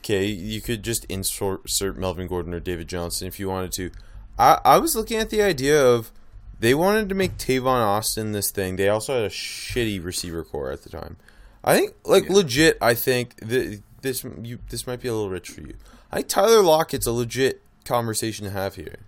[0.00, 3.90] okay, you could just insert Melvin Gordon or David Johnson if you wanted to.
[4.38, 6.12] I, I was looking at the idea of
[6.60, 8.76] they wanted to make Tavon Austin this thing.
[8.76, 11.16] They also had a shitty receiver core at the time.
[11.64, 15.48] I think, like, legit, I think th- this you this might be a little rich
[15.48, 15.74] for you.
[16.10, 18.98] I think Tyler Lockett's a legit conversation to have here.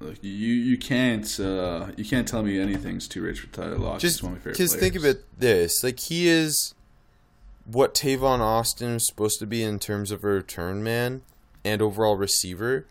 [0.00, 4.02] Look, you you can't uh, you can't tell me anything's too rich for Tyler Lockett.
[4.02, 6.74] Just He's one of my favorite because think about this, like he is
[7.64, 11.22] what Tavon Austin is supposed to be in terms of a return man
[11.64, 12.86] and overall receiver,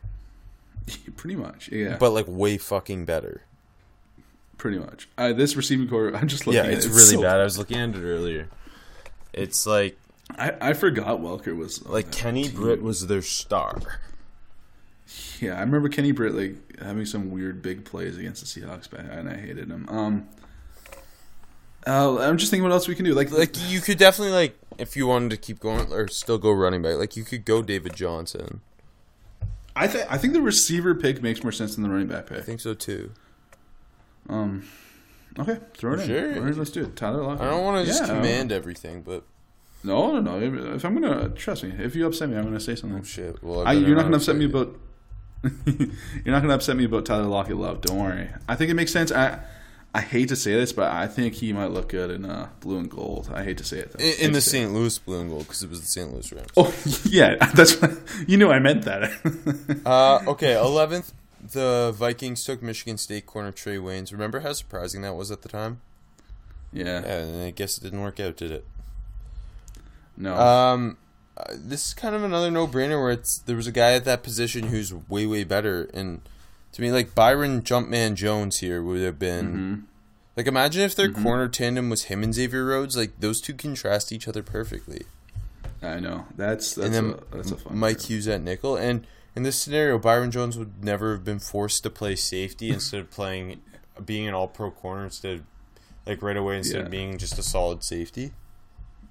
[1.15, 3.43] pretty much, yeah, but like way fucking better.
[4.57, 5.07] pretty much.
[5.17, 6.61] Uh, this receiving core, I'm just looking.
[6.61, 6.89] Yeah, at it's it.
[6.89, 7.39] It's really so- bad.
[7.39, 8.49] I was looking at it earlier.
[9.31, 9.97] It's like
[10.37, 12.55] I, I forgot Welker was like Kenny team.
[12.55, 13.79] Britt was their star.
[15.39, 19.05] Yeah, I remember Kenny Britt like having some weird big plays against the Seahawks back,
[19.09, 19.87] and I hated him.
[19.89, 20.27] Um,
[21.85, 23.13] uh, I'm just thinking what else we can do.
[23.13, 26.51] Like, Like you could definitely like if you wanted to keep going or still go
[26.51, 28.61] running back, like you could go David Johnson.
[29.75, 32.39] I think I think the receiver pick makes more sense than the running back pick.
[32.39, 33.11] I think so too.
[34.27, 34.67] Um,
[35.39, 36.07] okay, throw it in.
[36.07, 36.31] Sure.
[36.47, 36.57] In.
[36.57, 36.95] Let's do it.
[36.97, 37.45] Tyler Lockett.
[37.45, 39.23] I don't want to just Yeah, command everything, but
[39.83, 40.73] No, no, no.
[40.75, 42.99] If I'm gonna trust me, if you upset me, I'm gonna say something.
[42.99, 43.41] oh shit.
[43.41, 44.77] Well, I, you're not gonna upset upset me about.
[45.65, 45.87] you're
[46.25, 47.81] not gonna upset me about Tyler Lockett love.
[47.81, 48.29] Don't worry.
[48.47, 49.11] I think it makes sense.
[49.11, 49.39] I
[49.93, 52.77] I hate to say this, but I think he might look good in uh, blue
[52.77, 53.31] and gold.
[53.33, 54.03] I hate to say it though.
[54.03, 54.49] in, in the to.
[54.49, 54.71] St.
[54.73, 56.11] Louis blue and gold because it was the St.
[56.11, 56.49] Louis Rams.
[56.57, 56.73] Oh
[57.05, 57.97] yeah, that's what,
[58.27, 59.81] you knew I meant that.
[59.85, 61.13] Uh, okay, eleventh,
[61.51, 64.11] the Vikings took Michigan State corner Trae Waynes.
[64.11, 65.81] Remember how surprising that was at the time?
[66.73, 67.01] yeah.
[67.01, 68.65] Yeah, and I guess it didn't work out, did it?
[70.17, 70.35] No.
[70.35, 70.97] Um,
[71.37, 74.23] uh, this is kind of another no-brainer where it's there was a guy at that
[74.23, 76.21] position who's way way better, and
[76.73, 79.45] to me, like Byron Jumpman Jones here would have been.
[79.47, 79.75] Mm-hmm.
[80.35, 82.95] Like, imagine if their corner tandem was him and Xavier Rhodes.
[82.95, 85.01] Like, those two contrast each other perfectly.
[85.81, 86.27] I know.
[86.35, 87.75] That's that's and then a, that's a fun.
[87.75, 88.05] Mike pick.
[88.07, 88.75] Hughes at nickel.
[88.75, 92.99] And in this scenario, Byron Jones would never have been forced to play safety instead
[92.99, 93.61] of playing,
[94.05, 95.43] being an all pro corner instead of,
[96.05, 96.85] like, right away instead Yeah.
[96.85, 98.31] of being just a solid safety.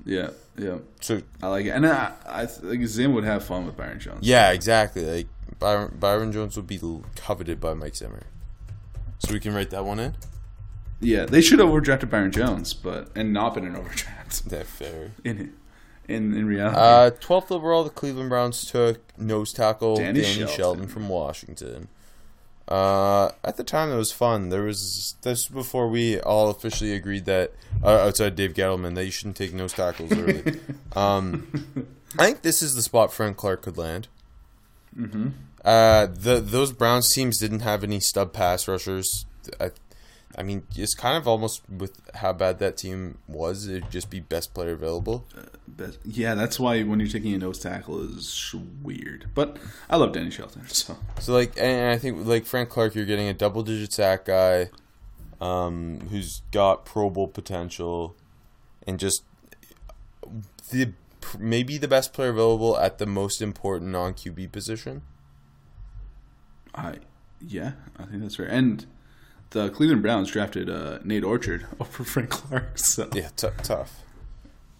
[0.06, 0.78] Yeah, yeah.
[1.00, 4.20] So, I like it, and I, I think Zim would have fun with Byron Jones.
[4.26, 5.04] yeah, exactly.
[5.04, 5.26] Like,
[5.58, 6.80] Byron, Byron Jones would be
[7.16, 8.22] coveted by Mike Zimmer.
[9.18, 10.14] So we can write that one in?
[11.00, 11.26] yeah.
[11.26, 15.12] They should have overdrafted Byron Jones, but and not been an overdraft That fair.
[15.24, 15.54] in
[16.08, 16.78] in in reality.
[16.78, 20.54] Uh, 12th overall, the Cleveland Browns took nose tackle Danny Danny, Shelton.
[20.56, 20.86] Shelton.
[20.88, 21.88] from Washington.
[22.68, 24.48] Uh, at the time, it was fun.
[24.48, 27.52] There was this was before we all officially agreed that
[27.82, 30.60] uh, outside Dave Gettleman that you shouldn't take nose tackles early.
[30.96, 31.46] um,
[32.18, 34.08] I think this is the spot Frank Clark could land.
[34.98, 35.28] Mm-hmm.
[35.64, 39.26] Uh, the those Browns teams didn't have any stub pass rushers.
[39.60, 39.70] I,
[40.38, 43.66] I mean, it's kind of almost with how bad that team was.
[43.66, 45.26] It'd just be best player available.
[45.66, 49.30] But yeah, that's why when you're taking a nose tackle is weird.
[49.34, 49.56] But
[49.88, 53.28] I love Danny Shelton, so So like, and I think like Frank Clark, you're getting
[53.28, 54.68] a double-digit sack guy,
[55.40, 58.14] um, who's got Pro Bowl potential,
[58.86, 59.22] and just
[60.70, 60.92] the
[61.38, 65.00] maybe the best player available at the most important non QB position.
[66.74, 66.96] I
[67.40, 68.46] yeah, I think that's fair.
[68.46, 68.86] And
[69.56, 72.76] the Cleveland Browns drafted uh, Nate Orchard over Frank Clark.
[72.78, 74.02] So Yeah, t- tough.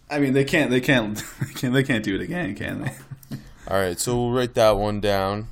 [0.09, 3.37] I mean, they can't, they can't, they can't, they can't do it again, can they?
[3.67, 5.47] All right, so we'll write that one down.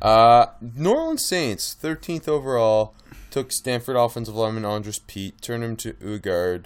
[0.00, 2.94] Uh, New Orleans Saints, 13th overall,
[3.30, 6.64] took Stanford offensive lineman Andrus Peat, turned him to Ugard.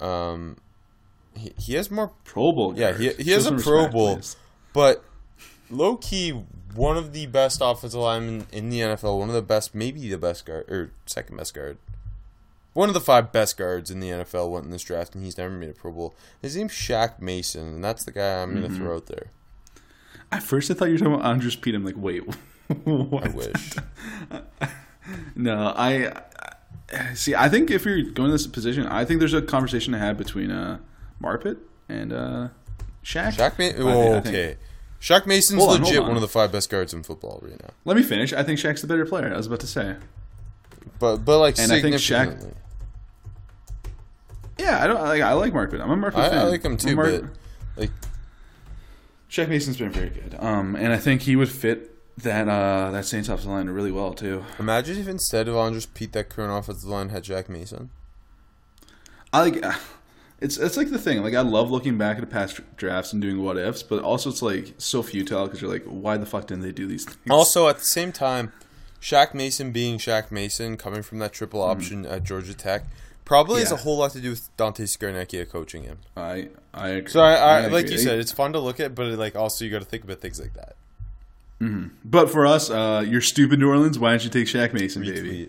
[0.00, 0.56] Um,
[1.36, 2.76] he, he has more, Pro Bowl.
[2.76, 4.36] yeah, he, he has a Pro Bowl, please.
[4.72, 5.04] but
[5.70, 6.42] low key
[6.74, 10.18] one of the best offensive linemen in the NFL, one of the best, maybe the
[10.18, 11.78] best guard or second best guard.
[12.72, 15.38] One of the five best guards in the NFL went in this draft, and he's
[15.38, 16.14] never made a Pro Bowl.
[16.42, 19.28] His name's Shaq Mason, and that's the guy I'm going to throw out there.
[20.32, 21.76] At first, I thought you were talking about Andrus Peat.
[21.76, 22.18] I'm like, wait,
[22.84, 23.26] what?
[23.26, 23.74] I wish.
[25.36, 26.12] No, I,
[26.92, 27.34] I see.
[27.34, 30.16] I think if you're going to this position, I think there's a conversation to have
[30.16, 30.78] between uh,
[31.22, 31.58] Marpet
[31.88, 32.48] and uh,
[33.04, 33.34] Shaq.
[33.34, 33.82] Shaq Mason.
[33.82, 34.56] Oh, okay.
[35.04, 36.06] Shaq Mason's Hold on, legit on.
[36.08, 37.68] one of the five best guards in football right now.
[37.84, 38.32] Let me finish.
[38.32, 39.30] I think Shaq's the better player.
[39.30, 39.96] I was about to say.
[40.98, 42.54] But but like And I think Shaq- significantly.
[44.58, 45.00] Yeah, I don't.
[45.02, 45.80] Like, I like Marpet.
[45.82, 46.38] I'm a I, fan.
[46.38, 47.24] I like him too, Mar- but
[47.76, 47.90] like
[49.30, 50.36] Shaq Mason's been very good.
[50.38, 51.90] Um, and I think he would fit
[52.22, 54.42] that uh that Saints offensive line really well too.
[54.58, 57.90] imagine if instead of Andrus Peat, that current offensive line had Shaq Mason.
[59.34, 59.62] I like.
[60.44, 61.22] It's it's like the thing.
[61.22, 64.28] Like I love looking back at the past drafts and doing what ifs, but also
[64.28, 67.18] it's like so futile because you're like, why the fuck didn't they do these things?
[67.30, 68.52] Also, at the same time,
[69.00, 72.84] Shaq Mason being Shaq Mason, coming from that triple option at Georgia Tech,
[73.24, 73.82] probably has a Hmm.
[73.84, 75.98] Whole lot to do with Dante Scarnecchia coaching him.
[76.16, 77.10] I I agree.
[77.10, 77.92] So I, I, like agree.
[77.92, 80.20] you said, it's fun to look at, but like also you got to think about
[80.20, 80.76] things like that.
[82.04, 83.98] But for us, uh, you're stupid, New Orleans.
[83.98, 85.48] Why don't you take Shaq Mason, baby?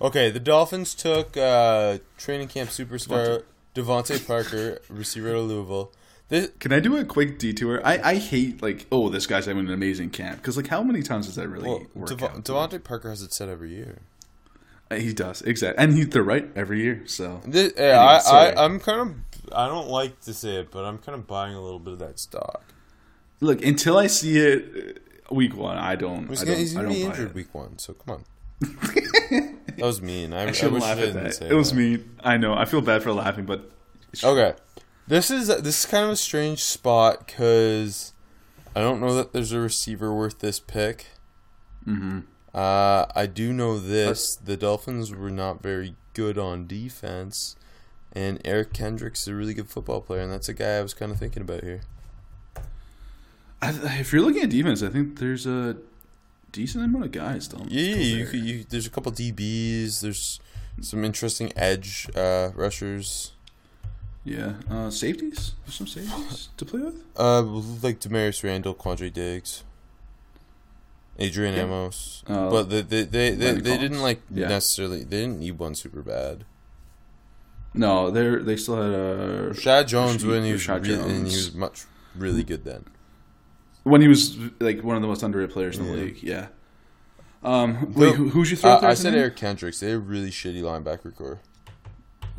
[0.00, 3.42] Okay, the Dolphins took uh, training camp superstar
[3.76, 5.92] DeVante Parker, receiver to Louisville.
[6.28, 7.80] This, Can I do a quick detour?
[7.86, 11.02] I, I hate like, oh, this guy's having an amazing camp because like, how many
[11.02, 12.08] times does that really well, work?
[12.08, 12.44] Dev- out?
[12.44, 13.98] DeVante Parker has it said every year.
[14.90, 17.02] Uh, He does exactly, and he, they're right every year.
[17.06, 18.56] So This, yeah, Anyway, I, sorry.
[18.56, 19.16] I, I'm kind of.
[19.52, 21.98] I don't like to say it, but I'm kind of buying a little bit of
[22.00, 22.62] that stock.
[23.40, 26.28] look, until I see it uh, week one, I don't.
[26.28, 27.34] He's I don't, he's gonna don't be buy injured it.
[27.34, 28.24] week one, so come on.
[29.76, 30.32] that was mean.
[30.32, 31.42] I, I shouldn't laugh at that.
[31.42, 31.76] It was that.
[31.76, 32.04] me.
[32.22, 32.54] I know.
[32.54, 33.70] I feel bad for laughing, but
[34.22, 34.54] Okay,
[35.06, 38.12] this is this is kind of a strange spot because
[38.74, 41.06] I don't know that there's a receiver worth this pick.
[41.86, 42.20] Mm-hmm.
[42.54, 47.56] Uh, I do know this: the Dolphins were not very good on defense,
[48.12, 50.94] and Eric Kendricks is a really good football player, and that's a guy I was
[50.94, 51.82] kind of thinking about here.
[53.60, 55.76] I, if you're looking at defense, I think there's a
[56.52, 57.66] decent amount of guys still.
[57.68, 60.00] Yeah, still you, could, you there's a couple DBs.
[60.00, 60.40] There's
[60.80, 63.32] some interesting edge uh, rushers.
[64.24, 65.52] Yeah, uh, safeties.
[65.64, 67.02] There's some safeties to play with.
[67.16, 69.62] Uh, like Damarious Randall, Quandre Diggs,
[71.18, 71.62] Adrian Yeah.
[71.62, 74.48] Amos, Uh, but they they they, they, they didn't like Yeah.
[74.48, 76.44] necessarily they didn't need one super bad.
[77.72, 81.26] No, they're they still had a Shad Jones Rashid- when he was Rashad really, and
[81.28, 81.84] he was much
[82.16, 82.84] really good then.
[83.86, 85.96] When he was like one of the most underrated players in the Yeah.
[86.02, 86.22] league.
[86.22, 86.46] Yeah.
[87.44, 88.72] Um, wait, who, who'd you throw?
[88.72, 89.20] Uh, I said name?
[89.20, 89.78] Eric Kendricks.
[89.78, 91.38] They have really shitty linebacker core.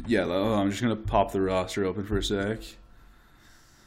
[0.05, 2.59] Yeah, I'm just gonna pop the roster open for a sec.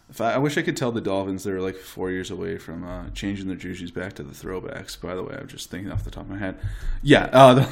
[0.09, 2.83] If I, I wish I could tell the Dolphins they're like four years away from
[2.85, 4.99] uh, changing their jerseys back to the throwbacks.
[5.01, 6.59] By the way, I'm just thinking off the top of my head.
[7.03, 7.25] Yeah.
[7.33, 7.69] Uh, the,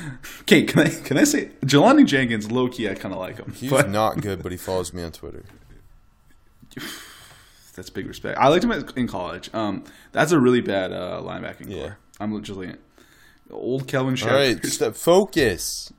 [0.42, 2.50] okay, can I can I say Jelani Jenkins?
[2.52, 3.52] Low key, I kind of like him.
[3.52, 5.42] He's but not good, but he follows me on Twitter.
[7.74, 8.38] that's big respect.
[8.38, 9.50] I liked him at- in college.
[9.54, 11.78] Um, that's a really bad uh, linebacking Yeah.
[11.82, 11.98] core.
[12.20, 12.76] I'm looking
[13.50, 15.92] old Kelvin All right, step focus.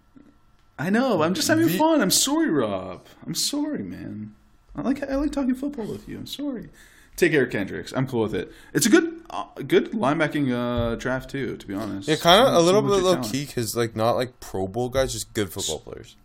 [0.80, 1.22] I know.
[1.22, 2.02] I'm just having fun.
[2.02, 3.06] I'm sorry, Rob.
[3.26, 4.34] I'm sorry, man.
[4.76, 6.18] I like I like talking football with you.
[6.18, 6.70] I'm sorry.
[7.16, 7.94] Take Eric Kendricks.
[7.96, 8.52] I'm cool with it.
[8.74, 11.58] It's a good uh, good linebacking uh, draft too.
[11.58, 13.32] To be honest, Yeah, kind of a little bit low talent.
[13.32, 16.16] key because like not like Pro Bowl guys, just good football players.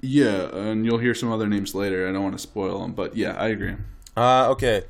[0.00, 2.08] Yeah, and you'll hear some other names later.
[2.08, 3.76] I don't want to spoil them, but yeah, I agree.
[4.16, 4.82] Uh, okay.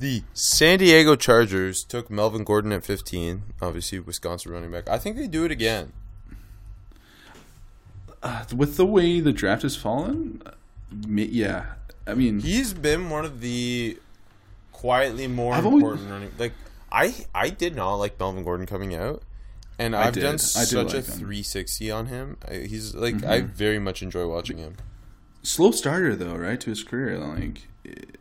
[0.00, 3.42] The San Diego Chargers took Melvin Gordon at 15.
[3.60, 4.88] Obviously, Wisconsin running back.
[4.88, 5.92] I think they do it again.
[8.22, 10.42] Uh, with the way the draft has fallen,
[11.06, 11.66] yeah.
[12.06, 13.98] I mean, He's been one of the
[14.72, 16.30] quietly more I've always- important running.
[16.38, 16.52] Like
[16.92, 19.22] I, I did not like Melvin Gordon coming out,
[19.78, 21.02] and I've done such a like him.
[21.02, 22.36] 360 on him.
[22.50, 23.30] He's like Mm-hmm.
[23.30, 24.76] I very much enjoy watching him.
[25.42, 27.18] slow starter though, right to his career.
[27.18, 28.16] Like it-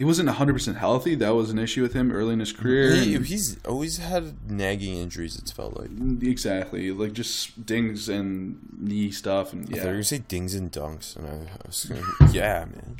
[0.00, 1.14] he wasn't 100 percent healthy.
[1.14, 2.94] That was an issue with him early in his career.
[2.96, 5.36] He, he's always had nagging injuries.
[5.38, 5.90] It's felt like.
[6.22, 10.72] Exactly, like just dings and knee stuff, and I thought you were say dings and
[10.72, 12.96] dunks, and I, I was gonna, yeah, man.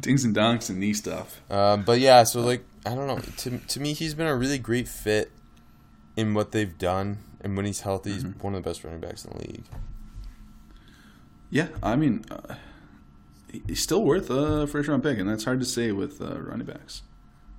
[0.00, 1.40] Dings and donks and knee stuff.
[1.52, 3.18] Um, but yeah, so like I don't know.
[3.20, 5.30] To to me, he's been a really great fit
[6.16, 8.40] in what they've done, and when he's healthy, he's Mm-hmm.
[8.40, 9.64] one of the best running backs in the league.
[11.48, 12.56] Yeah, I mean, uh,
[13.66, 16.66] he's still worth a first round pick, and that's hard to say with uh, running
[16.66, 17.02] backs.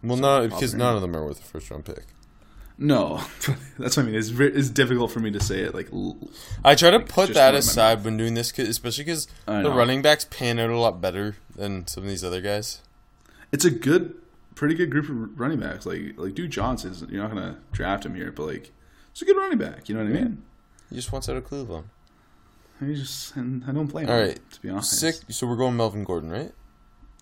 [0.04, 2.06] Well, not because none of them are worth a first round pick.
[2.80, 3.17] No,
[3.80, 4.13] that's what I mean.
[4.15, 5.73] It's it's difficult for me to say it.
[5.73, 5.89] Like,
[6.63, 10.26] I try to put that aside when doing this, 'cause- especially because the running backs
[10.30, 12.82] pan out a lot better than some of these other guys.
[13.52, 14.13] it's a good,
[14.56, 15.86] pretty good group of running backs.
[15.88, 16.93] Like, like Duke Johnson.
[17.10, 18.71] You're not gonna draft him here, but like,
[19.12, 19.89] it's a good running back.
[19.89, 20.43] You know what I mean?
[20.91, 21.89] He just wants out of Cleveland.
[22.82, 24.13] I just, and I don't blame him.
[24.13, 25.00] All right, to be honest.
[25.00, 26.52] Six, so we're going Melvin Gordon, right?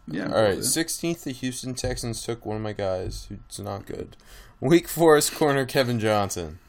[0.07, 0.31] Yeah.
[0.31, 4.17] All right, sixteenth, the Houston Texans took one of my guys who's not good.
[4.59, 6.59] Wake Forest corner Kevin Johnson.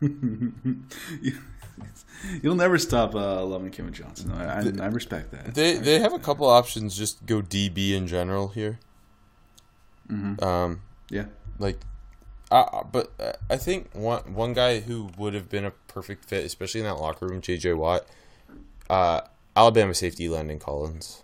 [2.42, 4.32] You'll never stop uh, loving Kevin Johnson.
[4.32, 5.54] I, I, I respect that.
[5.54, 6.96] They they have a couple options.
[6.96, 8.78] Just go DB in general here.
[10.42, 11.26] Um, yeah.
[11.58, 11.78] like,
[12.50, 16.44] uh, but uh, I think one one guy who would have been a perfect fit,
[16.44, 17.72] especially in that locker room, J.J.
[17.74, 18.06] Watt,
[18.92, 19.20] uh,
[19.56, 21.22] Alabama safety Landon Collins.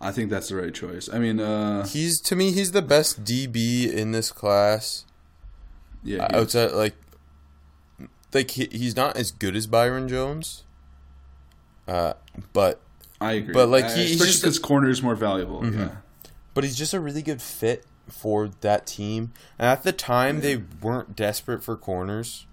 [0.00, 1.08] I think that's the right choice.
[1.12, 5.04] I mean, uh, He's to me, he's the best DB in this class.
[6.04, 6.94] yeah, Uh, outside like
[8.32, 10.64] like he, he's not as good as Byron Jones.
[11.88, 12.12] Uh,
[12.52, 12.80] but
[13.20, 13.54] I agree.
[13.54, 15.64] but, like, Uh, he- he's just because corner is more valuable.
[15.66, 15.96] Yeah.
[16.54, 19.32] but he's just a really good fit for that team.
[19.58, 22.46] And at the time, they weren't desperate for corners.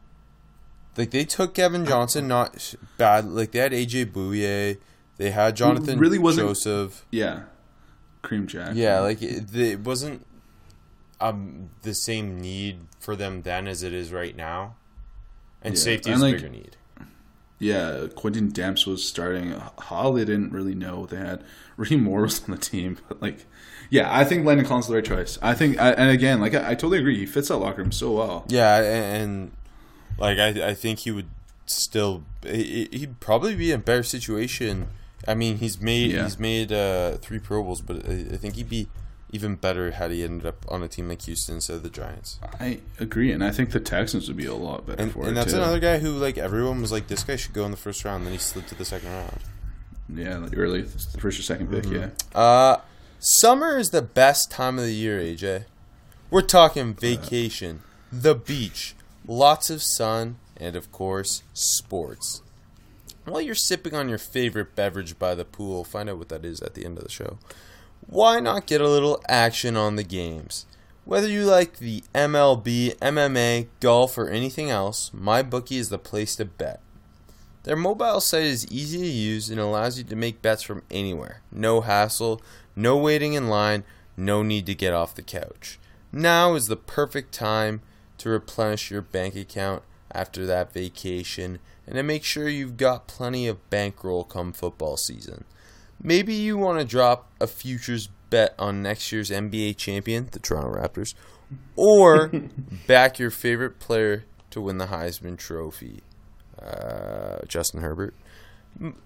[0.97, 3.25] Like they took Kevin Johnson, not bad.
[3.25, 4.77] Like they had AJ Bouye,
[5.17, 7.05] they had Jonathan really wasn't- Joseph.
[7.12, 7.43] Yeah.
[8.21, 8.71] Cream Jack.
[8.75, 10.25] Yeah, like it, it wasn't
[11.21, 14.75] um the same need for them then as it is right now.
[15.62, 16.77] And Yeah, safety is a bigger need.
[17.58, 19.51] Yeah, Quintin Demps was starting.
[19.79, 21.43] Hall, they didn't really know what they had.
[21.77, 23.45] Rahim Moore was on the team, but like,
[23.89, 25.38] yeah, I think Landon Collins is the right choice.
[25.41, 27.91] I think, I, and again, like I, I totally agree, he fits that locker room
[27.93, 28.45] so well.
[28.49, 29.51] Yeah, and
[30.17, 31.28] like I, I think he would
[31.65, 34.88] still he, he'd probably be in a better situation.
[35.28, 36.23] I mean, he's made Yeah.
[36.23, 38.88] he's made uh, three Pro Bowls, but I, I think he'd be
[39.32, 42.39] even better had he ended up on a team like Houston instead of the Giants.
[42.60, 45.32] I agree, and I think the Texans would be a lot better And, for and
[45.32, 45.58] it that's too.
[45.58, 48.25] another guy who like everyone was like, this guy should go in the first round.
[48.25, 49.39] Then he slipped to the second round.
[50.13, 51.84] Yeah, like early, the first or second pick.
[51.86, 51.95] Mm-hmm.
[51.95, 52.78] Yeah, Uh,
[53.19, 55.65] summer is the best time of the year, AJ.
[56.30, 58.95] We're talking vacation, the beach,
[59.27, 62.41] lots of sun, and of course, sports.
[63.25, 66.61] While you're sipping on your favorite beverage by the pool, find out what that is
[66.61, 67.39] at the end of the show.
[68.07, 70.67] Why not get a little action on the games?
[71.05, 76.45] Whether you like the MLB, MMA, golf, or anything else, MyBookie is the place to
[76.45, 76.81] bet.
[77.63, 81.41] Their mobile site is easy to use and allows you to make bets from anywhere.
[81.51, 82.41] No hassle,
[82.75, 83.83] no waiting in line,
[84.15, 85.79] no need to get off the couch.
[86.11, 87.81] Now is the perfect time
[88.17, 93.47] to replenish your bank account after that vacation and to make sure you've got plenty
[93.47, 95.43] of bankroll come football season.
[96.01, 100.80] Maybe you want to drop a futures bet on next year's NBA champion, the Toronto
[100.80, 101.13] Raptors,
[101.75, 102.28] or
[102.88, 106.01] back your favorite player to win the Heisman Trophy
[106.62, 108.13] uh, Justin Herbert.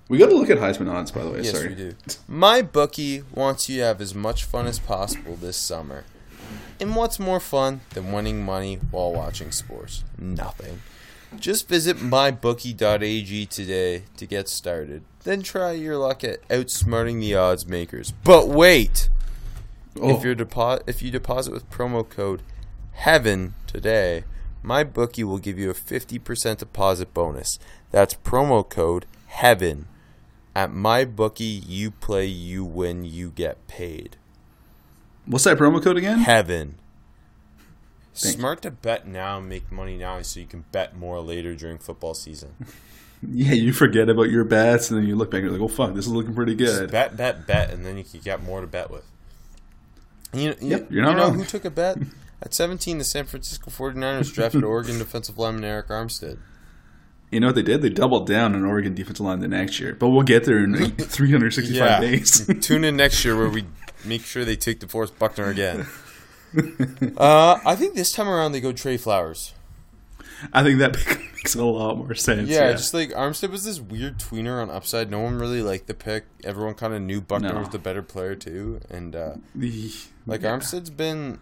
[0.08, 1.42] we got to look at Heisman odds, by the way.
[1.42, 1.96] Yes, Sorry, we do.
[2.28, 6.06] My bookie wants you to have as much fun as possible this summer.
[6.80, 10.04] And what's more fun than winning money while watching sports?
[10.18, 10.82] Nothing.
[11.38, 15.04] Just visit mybookie.ag today to get started.
[15.24, 18.14] Then try your luck at outsmarting the odds makers.
[18.24, 19.10] But wait!
[20.00, 22.42] Oh, If you depo- if you deposit with promo code
[23.04, 24.24] HEAVEN today,
[24.64, 27.60] my bookie will give you a 50% deposit bonus.
[27.92, 29.86] That's promo code HEAVEN.
[30.56, 34.18] At my bookie, you play, you win, you get paid.
[35.30, 36.18] What's that promo code again?
[36.20, 36.76] Heaven.
[38.14, 42.14] Smart to bet now make money now so you can bet more later during football
[42.14, 42.56] season.
[43.22, 45.68] Yeah, you forget about your bets, and then you look back and you're like, "Oh
[45.68, 48.42] fuck, this is looking pretty Just good." bet, bet, bet, and then you can get
[48.42, 49.04] more to bet with.
[50.32, 51.34] You, you, Yep, you're not you know wrong.
[51.34, 51.98] who took a bet?
[52.42, 56.38] At 17, the San Francisco 49ers drafted Oregon defensive lineman Arik Armstead.
[57.30, 57.82] You know what they did?
[57.82, 60.72] They doubled down on Oregon defensive line the next year, but we'll get there in
[60.80, 62.00] like 365 Yeah.
[62.00, 62.50] days.
[62.62, 63.66] Tune in next year where we
[64.06, 65.88] make sure they take DeForest Buckner again.
[67.18, 69.54] uh, I think this time around they go Trey Flowers.
[70.54, 70.96] I think that
[71.36, 72.50] makes a lot more sense.
[72.50, 75.12] Yeah, Yeah, just like Armstead was this weird tweener on upside.
[75.12, 76.26] No one really liked the pick.
[76.44, 77.60] Everyone kind of knew Buckner No.
[77.60, 80.58] was the better player too, and uh, like yeah.
[80.58, 81.40] Armstead's been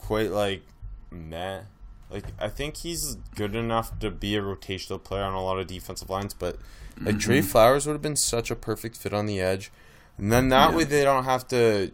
[0.00, 0.62] quite like
[1.10, 1.62] meh.
[2.10, 5.66] Like I think he's good enough to be a rotational player on a lot of
[5.66, 6.58] defensive lines, but
[7.00, 7.48] like Trey Mm-hmm.
[7.48, 9.72] Flowers would have been such a perfect fit on the edge.
[10.18, 10.76] And then that Yeah.
[10.76, 11.90] way they don't have to.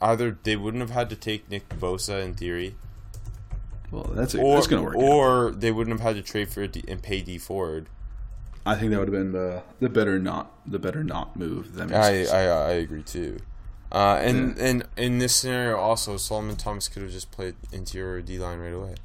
[0.00, 2.76] Either they wouldn't have had to take Nick Bosa in theory,
[3.90, 4.38] Well, that's it.
[4.40, 4.94] or that's gonna work.
[4.96, 5.00] out.
[5.02, 7.86] or they wouldn't have had to trade for D- and pay Dee Ford.
[8.66, 11.74] I think that would have been the the better not the better not move.
[11.76, 12.30] That makes I, sense.
[12.30, 13.38] I I agree too.
[13.90, 18.38] Uh, and and in this scenario also, Solomon Thomas could have just played interior D
[18.38, 18.96] line right away.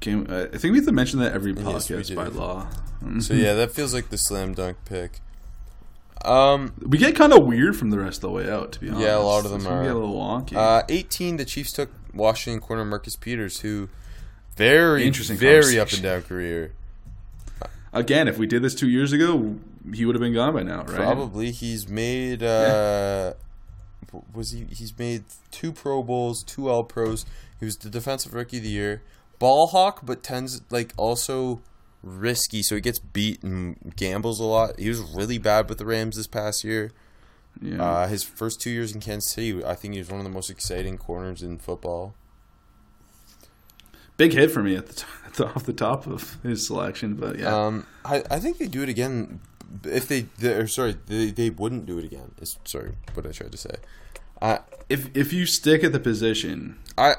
[0.00, 2.16] Came, uh, I think we have to mention that every Yes, podcast do.
[2.16, 2.66] by law.
[3.04, 3.22] Mhm.
[3.22, 5.20] So yeah, that feels like the slam dunk pick.
[6.24, 8.72] Um, we get kind of weird from the rest of the way out.
[8.72, 9.82] To be honest, Yeah, a lot of them are.
[9.82, 10.54] get a little wonky.
[10.56, 13.88] uh, 18, the Chiefs took Washington corner Marcus Peters, who
[14.56, 16.72] very Interesting very up and down career.
[17.92, 19.56] Again, if we did this two years ago,
[19.92, 20.96] he would have been gone by now, right?
[20.96, 22.42] Probably he's made.
[22.42, 23.32] Uh,
[24.06, 24.66] w- Was he?
[24.70, 27.24] He's made two Pro Bowls, two All Pros.
[27.58, 29.02] He was the defensive rookie of the year.
[29.40, 31.62] Ball hawk, but tends like also
[32.02, 34.78] risky, so he gets beat and gambles a lot.
[34.78, 36.92] He was really bad with the Rams this past year.
[37.60, 37.82] Yeah.
[37.82, 40.30] Uh, his first two years in Kansas City, I think he was one of the
[40.30, 42.14] most exciting corners in football.
[44.16, 47.14] Big hit for me at the, t- at the off the top of his selection,
[47.14, 49.40] but yeah, Um, I, I think they do it again.
[49.84, 52.32] If they, or sorry, they, they wouldn't do it again.
[52.40, 53.76] Is sorry, what I tried to say.
[54.42, 57.14] I if if you stick at the position, I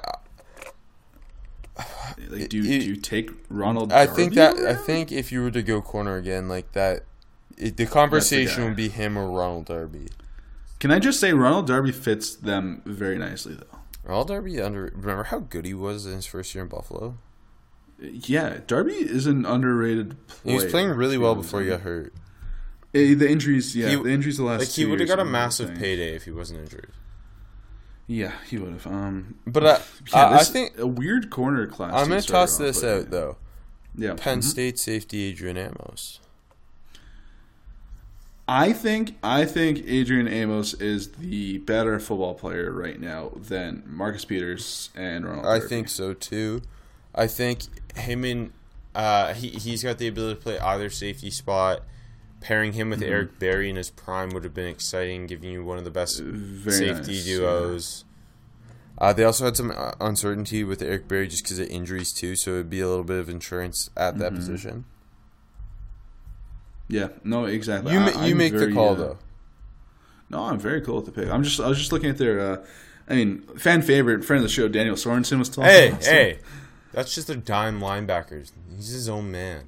[2.30, 3.92] like, do you, It- do you take Ronald?
[3.92, 7.04] I think Darby that I think if you were to go corner again like that,
[7.58, 8.68] it, the conversation guy.
[8.70, 10.08] would be him or Ronald Darby.
[10.80, 13.78] Can I just say Ronald Darby fits them very nicely though?
[14.04, 14.92] Ronald Darby under.
[14.96, 17.18] Remember how good he was in his first year in Buffalo.
[18.02, 20.58] Yeah, Darby is an underrated player.
[20.58, 22.14] He was playing really well before he got hurt.
[22.96, 25.26] Eh, the injuries, yeah, He- the injuries the last Like he would have got a
[25.26, 26.90] massive payday if he wasn't injured.
[28.12, 28.88] Yeah, he would have.
[28.88, 29.70] Um, But I,
[30.14, 31.94] yeah, I, I think a weird corner class.
[31.94, 33.38] I'm gonna toss off this out though.
[33.96, 34.44] Yeah, Penn mhm.
[34.44, 36.20] State safety Adrian Amos.
[38.50, 44.26] I think I think Adrian Amos is the better football player right now than Marcus
[44.26, 45.46] Peters and Ronald.
[45.46, 45.70] I Darby.
[45.70, 46.62] think so too.
[47.16, 47.62] I think
[47.96, 48.52] him and
[48.94, 51.84] uh, he he's got the ability to play either safety spot.
[52.42, 53.12] Pairing him with Mm-hmm.
[53.12, 56.20] Eric Berry in his prime would have been exciting, giving you one of the best
[56.22, 58.06] Very safety nice, duos.
[58.98, 62.36] Uh, they also had some uh, uncertainty with Eric Berry just because of injuries too,
[62.36, 64.36] so it'd be a little bit of insurance at that Mm-hmm.
[64.36, 64.86] position.
[66.88, 67.94] Yeah, no, exactly.
[67.94, 69.18] You I- you I'm make the call uh, though.
[70.30, 71.30] No, I'm very cool with the pick.
[71.30, 72.40] I'm just I was just looking at their.
[72.40, 72.66] Uh,
[73.10, 75.70] I mean, fan favorite friend of the show, Daniel Sorensen was talking.
[75.70, 76.40] Hey, about hey,
[76.92, 78.52] that's just a dime linebackers.
[78.76, 79.64] He's his own man.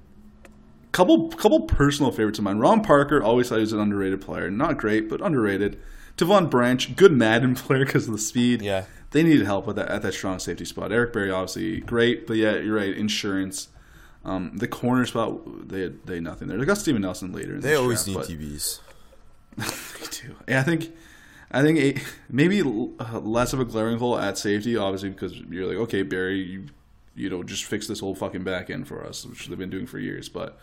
[0.93, 2.59] Couple couple personal favorites of mine.
[2.59, 4.49] Ron Parker always thought he was an underrated player.
[4.49, 5.77] Not great, but underrated.
[6.17, 8.61] Tyvon Branch, good Madden player because of the speed.
[8.61, 8.85] Yeah.
[9.11, 10.91] they needed help with that at that strong safety spot.
[10.91, 12.95] Eric Berry obviously great, but yeah, you're right.
[12.95, 13.67] Insurance,
[14.23, 16.57] um, the corner spot they had they had nothing there.
[16.59, 17.55] They got Steven Nelson later.
[17.55, 18.79] In They this always draft, need TVs.
[19.57, 20.35] They do.
[20.47, 20.91] Yeah, I think,
[21.51, 25.65] I think a, maybe uh, less of a glaring hole at safety, obviously, because you're
[25.67, 26.65] like, okay, Berry, you,
[27.15, 29.85] you know, just fix this whole fucking back end for us, which they've been doing
[29.87, 30.29] for years.
[30.29, 30.57] But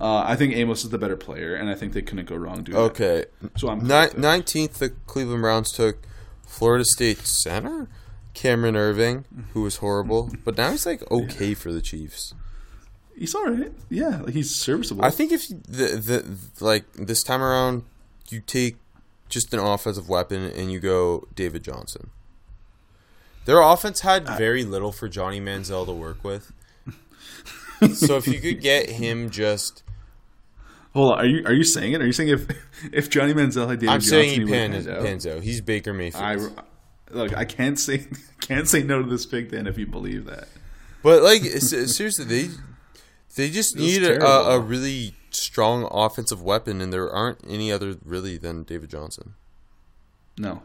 [0.00, 2.62] uh, I think Amos is the better player, and I think they couldn't go wrong
[2.62, 3.24] doing Okay.
[3.40, 3.58] that.
[3.58, 4.20] So I'm cool Ni- with it.
[4.20, 5.98] 19th, the Cleveland Browns took
[6.46, 7.88] Florida State center
[8.34, 9.24] Cameron Erving,
[9.54, 12.34] who was horrible, but now he's like okay for the Chiefs.
[13.16, 13.72] He's all right.
[13.88, 15.02] Yeah, like he's serviceable.
[15.04, 17.84] I think if the the like this time around,
[18.28, 18.76] you take
[19.30, 22.10] just an offensive weapon and you go David Johnson.
[23.46, 26.52] Their offense had very little for Johnny Manziel to work with.
[27.94, 29.82] so if you could get him just
[30.96, 32.00] Hold on, are you are you saying it?
[32.00, 32.46] Are you saying if
[32.92, 35.04] if Johnny Manziel had David I'm Johnson, saying he he would've pans, panned out?
[35.04, 35.42] Panzo.
[35.42, 36.24] He's Baker Mayfield.
[36.24, 36.36] I
[37.10, 38.06] look, I can't say
[38.40, 40.48] can't say no to this pick then if you believe that.
[41.02, 42.48] But like seriously, they
[43.34, 48.38] they just need a, a really strong offensive weapon, and there aren't any other really
[48.38, 49.34] than David Johnson.
[50.38, 50.62] No,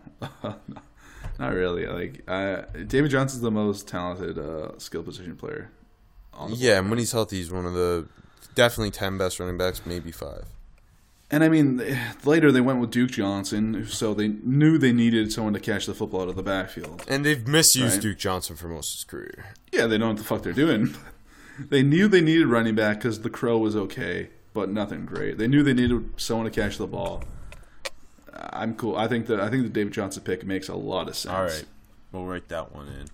[1.39, 1.87] not really.
[1.87, 5.71] Like uh, David Johnson's the most talented uh, skill position player.
[6.33, 8.07] on the Yeah, and when he's healthy, he's one of the
[8.55, 10.45] definitely ten best running backs, maybe five.
[11.33, 11.81] And I mean,
[12.25, 15.93] later they went with Duke Johnson, so they knew they needed someone to catch the
[15.93, 17.05] football out of the backfield.
[17.07, 18.01] And they've misused Right.
[18.01, 19.53] Duke Johnson for most of his career.
[19.71, 20.93] Yeah, they know what the fuck they're doing.
[21.69, 25.37] they knew they needed running back because the Crow was okay, but nothing great.
[25.37, 27.23] They knew they needed someone to catch the ball.
[28.33, 28.97] I'm cool.
[28.97, 31.33] I think that I think the David Johnson pick makes a lot of sense.
[31.33, 31.65] All right,
[32.11, 33.05] we'll write that one in.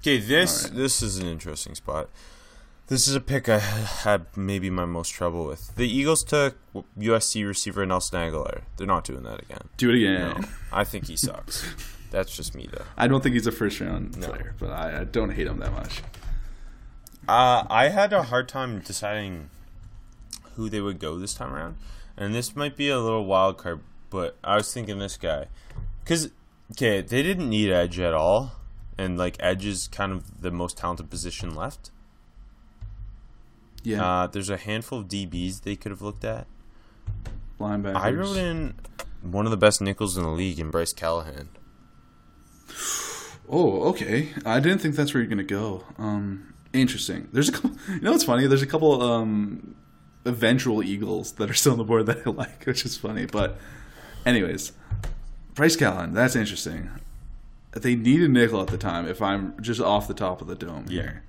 [0.00, 0.78] Okay, this All right.
[0.78, 2.08] this is an interesting spot.
[2.90, 5.76] This is a pick I had maybe my most trouble with.
[5.76, 6.56] The Eagles took
[6.98, 8.62] USC receiver Nelson Agholor.
[8.76, 9.68] They're not doing that again.
[9.76, 10.40] Do it again.
[10.40, 11.64] No, I think he sucks.
[12.10, 12.82] That's just me though.
[12.96, 14.26] I don't think he's a first round No.
[14.26, 16.02] player, but I, I don't hate him that much.
[17.28, 19.50] Uh, I had a hard time deciding
[20.56, 21.76] who they would go this time around,
[22.16, 23.80] and this might be a little wild card
[24.10, 25.46] but I was thinking this guy
[26.02, 26.30] because
[26.72, 28.56] okay, they didn't need edge at all,
[28.98, 31.92] and like edge is kind of the most talented position left.
[33.82, 36.46] Yeah, Uh, there's a handful of DBs they could have looked at.
[37.58, 37.96] linebackers.
[37.96, 38.74] I wrote in
[39.22, 41.48] one of the best nickels in the league in Bryce Callahan.
[43.48, 44.28] Oh, okay.
[44.46, 45.84] I didn't think that's where you're gonna go.
[45.98, 47.28] Um, interesting.
[47.32, 47.70] There's a couple.
[47.88, 48.46] You know what's funny?
[48.46, 49.74] There's a couple um,
[50.24, 53.26] eventual Eagles that are still on the board that I like, which is funny.
[53.26, 53.58] But,
[54.24, 54.72] anyways,
[55.54, 56.12] Bryce Callahan.
[56.14, 56.90] That's interesting.
[57.72, 59.06] They needed nickel at the time.
[59.08, 61.24] If I'm just off the top of the dome here,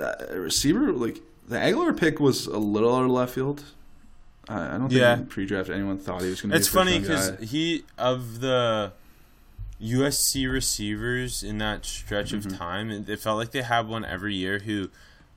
[0.00, 3.64] uh, receiver like the Agholor pick was a little out of left field.
[4.48, 5.20] I, I don't think Yeah.
[5.28, 6.56] pre-draft anyone thought he was going to.
[6.56, 8.92] It's be a funny because he of the
[9.82, 12.48] USC receivers in that stretch Mm-hmm.
[12.52, 14.90] of time, it, felt like they had one every year who,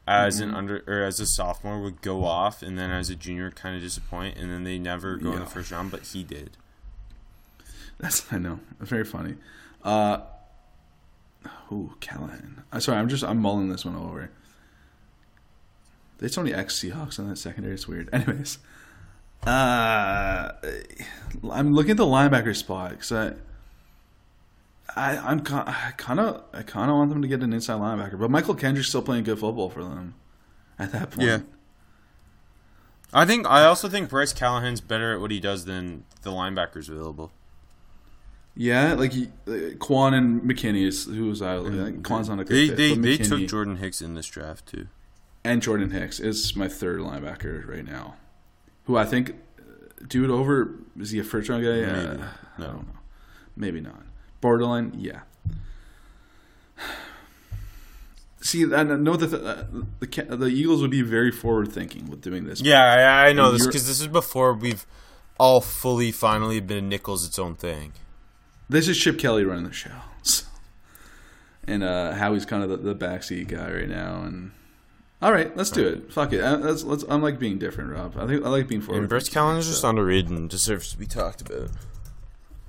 [0.07, 0.49] as Mm-hmm.
[0.49, 3.75] an under or as a sophomore, would go off, and then as a junior, kind
[3.75, 6.51] of disappoint, and then they never go in the first round, but he did.
[7.99, 8.59] That's I know.
[8.79, 9.35] It's very funny.
[9.83, 10.19] Uh
[11.71, 12.63] ooh, Callahan.
[12.71, 14.29] I'm sorry, I'm just I'm mulling this one over.
[16.19, 18.09] There's so many ex Seahawks on that secondary, it's weird.
[18.13, 18.59] Anyways.
[19.45, 20.51] Uh
[21.51, 23.33] I'm looking at the linebacker spot because I
[24.95, 25.67] I, I'm kind
[26.19, 29.01] of I kind of want them to get an inside linebacker, but Mychal Kendricks still
[29.01, 30.15] playing good football for them
[30.77, 31.27] at that point.
[31.27, 31.39] Yeah.
[33.13, 36.89] I think I also think Bryce Callahan's better at what he does than the linebackers
[36.89, 37.31] available.
[38.55, 41.55] Yeah, like he, Kwon and McKinney is who was I?
[41.55, 44.67] Like, Kwon's not a good They fit, they, they took Jordan Hicks in this draft
[44.67, 44.87] too.
[45.43, 48.15] And Jordan Hicks is my third linebacker right now,
[48.85, 49.35] who I think
[50.07, 50.75] do it over.
[50.99, 51.69] Is he a first round guy?
[51.81, 51.89] Maybe.
[52.21, 52.25] Uh,
[52.57, 52.67] I No.
[52.67, 52.99] don't know.
[53.55, 54.03] Maybe not.
[54.41, 55.21] Borderline, yeah.
[58.41, 59.65] See, I know that the, uh,
[59.99, 62.61] the the Eagles would be very forward thinking with doing this.
[62.61, 64.85] Yeah, I, I know And this because this is before we've
[65.37, 67.91] all fully finally been Nichols its own thing.
[68.69, 69.91] This is Chip Kelly running the show,
[70.23, 70.45] so.
[71.67, 74.21] and uh, Howie's kind of the, the backseat guy right now.
[74.21, 74.51] And
[75.21, 76.11] all right, let's do it.
[76.13, 76.41] Fuck it.
[76.41, 78.17] I, let's, let's, I'm like being different, Rob.
[78.17, 79.09] I think I like being forward.
[79.09, 81.69] Thinking, Callahan is just underrated and deserves to be talked about.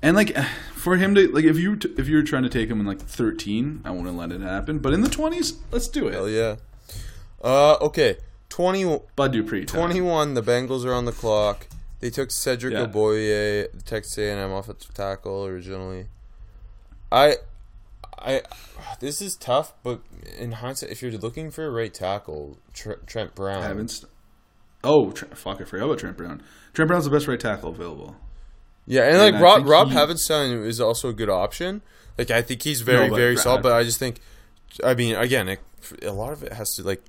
[0.01, 0.35] And like
[0.73, 2.85] for him to like if you t- if you were trying to take him in
[2.85, 4.79] like 13, I wouldn't let it happen.
[4.79, 6.13] But in the 20s, let's do it.
[6.13, 6.55] Hell yeah.
[7.43, 8.17] Uh, okay.
[8.49, 9.65] 20, Bud Dupree.
[9.65, 9.79] time.
[9.79, 11.67] 21, the Bengals are on the clock.
[12.01, 12.85] They took Cedric Yeah.
[12.85, 16.07] Ogbuehi, the Texas A&M offensive tackle originally.
[17.11, 17.35] I,
[18.23, 18.41] I,
[18.99, 20.01] this is tough, but
[20.37, 23.63] in hindsight, if you're looking for a right tackle, Tr- Trent Brown.
[23.63, 23.89] Haven't.
[23.89, 24.11] St-
[24.83, 25.61] oh, Tre- fuck!
[25.61, 26.41] I forgot about Trent Brown.
[26.73, 28.15] Trent Brown's the best right tackle available.
[28.87, 31.81] Yeah, and And like I Rob Rob he- Havenstein is also a good option.
[32.17, 34.19] Like I think he's very No, very Brad- solid, but I just think,
[34.83, 35.59] I mean, again, it,
[36.03, 37.01] a lot of it has to like,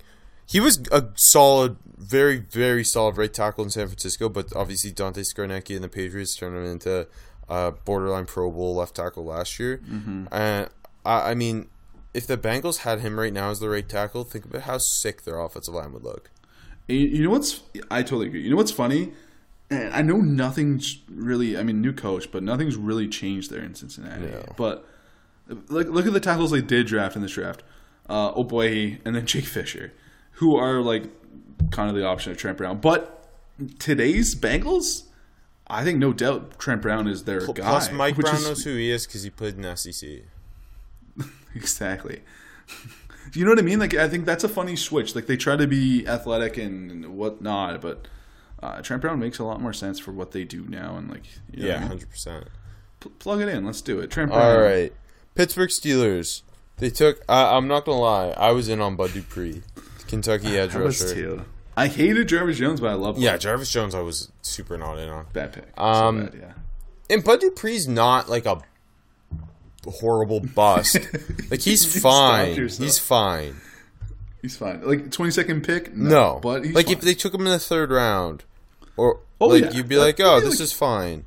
[0.47, 5.23] he was a solid, very very solid right tackle in San Francisco, but obviously Dante
[5.23, 7.07] Scarnecchia and the Patriots turned him into
[7.49, 10.27] uh, borderline Pro Bowl left tackle last year, Mm-hmm.
[10.33, 10.69] and
[11.05, 11.69] I, I mean,
[12.15, 15.23] if the Bengals had him right now as the right tackle, think about how sick
[15.23, 16.31] their offensive line would look.
[16.89, 17.61] You, you know what's?
[17.91, 18.43] I totally agree.
[18.43, 19.13] You know what's funny?
[19.71, 21.57] And I know nothing's really.
[21.57, 24.27] I mean, new coach, but nothing's really changed there in Cincinnati.
[24.27, 24.45] No.
[24.57, 24.87] But
[25.69, 27.63] look, look at the tackles they did draft in this draft:
[28.09, 29.93] uh, Ogbuehi and then Jake Fisher,
[30.33, 31.05] who are like
[31.71, 32.79] kind of the option of Trent Brown.
[32.81, 33.27] But
[33.79, 35.05] today's Bengals,
[35.67, 37.55] I think no doubt Trent Brown is their guy.
[37.55, 40.25] Plus, Mike Brown is- knows who he is because he played in the SEC.
[41.55, 42.23] exactly.
[43.35, 43.79] you know what I mean?
[43.79, 45.15] Like I think that's a funny switch.
[45.15, 48.09] Like they try to be athletic and, whatnot, but
[48.63, 50.97] uh, Trent Brown makes a lot more sense for what they do now.
[50.97, 51.89] And like, you know what I Yeah, mean?
[51.89, 52.47] hundred percent.
[53.01, 53.65] Pl- plug it in.
[53.67, 54.11] Let's do it.
[54.11, 54.31] Brown.
[54.31, 54.93] All right,
[55.35, 56.43] Pittsburgh Steelers.
[56.79, 57.21] They took.
[57.29, 58.31] I, I'm not gonna lie.
[58.31, 59.63] I was in on Bud Dupree,
[60.09, 61.15] Kentucky edge I rusher.
[61.15, 61.45] too.
[61.77, 63.95] I hated Jarvis Jones, but I love Yeah, Jarvis Jones.
[63.95, 65.27] I was super not in on.
[65.33, 65.69] bad pick.
[65.79, 66.53] Um, so bad, yeah.
[67.15, 68.61] And Bud Dupree's not like a
[69.91, 70.99] horrible bust.
[71.51, 72.55] like he's fine.
[72.55, 73.57] He's fine.
[74.41, 74.83] He's fine.
[74.87, 75.95] Like twenty second pick.
[75.95, 76.95] No, but he's like fine.
[76.97, 78.45] if they took him in the third round,
[78.97, 79.71] or Oh, like yeah.
[79.73, 81.25] you'd be Uh, like, oh, yeah, this like- is fine.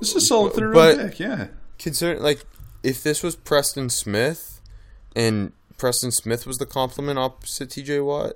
[0.00, 1.20] this is solid third but- round pick.
[1.20, 1.46] Yeah.
[1.78, 2.44] Consider like
[2.82, 4.60] if this was Preston Smith,
[5.16, 8.00] and Preston Smith was the complement opposite T.J.
[8.00, 8.34] Watt.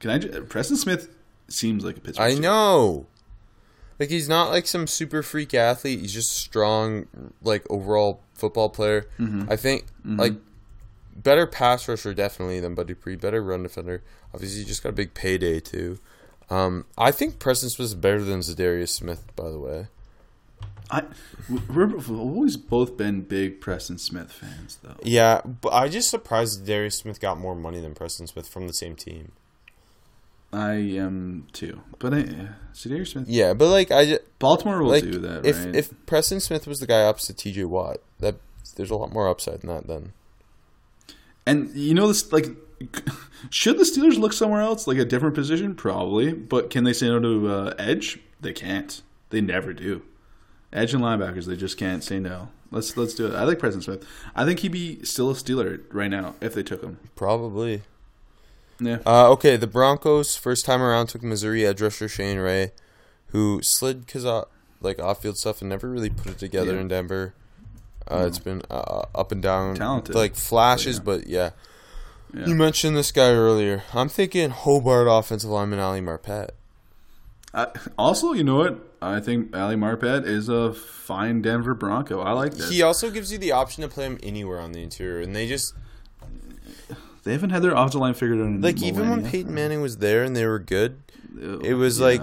[0.00, 0.18] Can I?
[0.18, 1.08] Just, Preston Smith
[1.48, 2.24] seems like a Pittsburgh.
[2.26, 3.06] I know.
[3.98, 6.00] Like he's not like some super freak athlete.
[6.00, 7.06] He's just strong,
[7.42, 9.08] like overall football player.
[9.18, 9.50] Mm-hmm.
[9.50, 10.34] I think like
[11.14, 13.16] better pass rusher definitely than Bud Dupree.
[13.16, 14.02] Better run defender.
[14.34, 15.98] Obviously, he just got a big payday too.
[16.50, 19.24] Um, I think Preston Smith is better than Za'Darius Smith.
[19.34, 19.86] By the way,
[20.90, 21.02] I,
[21.48, 24.94] we've always both been big Preston Smith fans, though.
[25.02, 28.72] yeah, but I just surprised Za'Darius Smith got more money than Preston Smith from the
[28.72, 29.32] same team.
[30.56, 31.80] I am too.
[31.98, 32.22] But I,
[32.72, 35.74] Za'Darius Smith, Yeah, but like I ju- Baltimore will like do that, if right?
[35.74, 37.64] if Preston Smith was the guy opposite T.J.
[37.64, 38.36] Watt, that
[38.76, 39.86] there's a lot more upside in that.
[39.86, 40.12] Then
[41.46, 42.46] And you know this like
[43.50, 45.74] should the Steelers look somewhere else, like a different position?
[45.74, 46.32] Probably.
[46.32, 48.18] But can they say no to uh, edge?
[48.40, 49.02] They can't.
[49.30, 50.02] They never do.
[50.72, 52.48] Edge and linebackers, they just can't say no.
[52.70, 53.34] Let's let's do it.
[53.34, 54.06] I like Preston Smith.
[54.34, 56.98] I think he'd be still a Steeler right now if they took him.
[57.14, 57.82] probably.
[58.80, 58.98] Yeah.
[59.06, 62.72] Uh, okay, the Broncos first time around took Missouri edge rusher Shane Ray,
[63.28, 64.44] who slid because uh,
[64.80, 66.80] like off field stuff and never really put it together Yeah.
[66.80, 67.34] in Denver.
[68.08, 70.14] Uh, It's been uh, up and down, Talented.
[70.14, 71.50] like flashes, But but yeah.
[72.34, 72.46] Yeah.
[72.46, 73.84] You mentioned this guy earlier.
[73.94, 76.50] I'm thinking Hobart offensive lineman Ali Marpet.
[77.54, 78.78] I, also, you know what?
[79.00, 82.20] I think Ali Marpet is a fine Denver Bronco.
[82.20, 82.70] I like that.
[82.70, 85.46] He also gives you the option to play him anywhere on the interior, and they
[85.48, 85.72] just
[87.26, 89.28] they haven't had their offensive line figured out in like even when.
[89.28, 91.02] Peyton Manning was there and they were good,
[91.62, 92.06] it was yeah.
[92.06, 92.22] like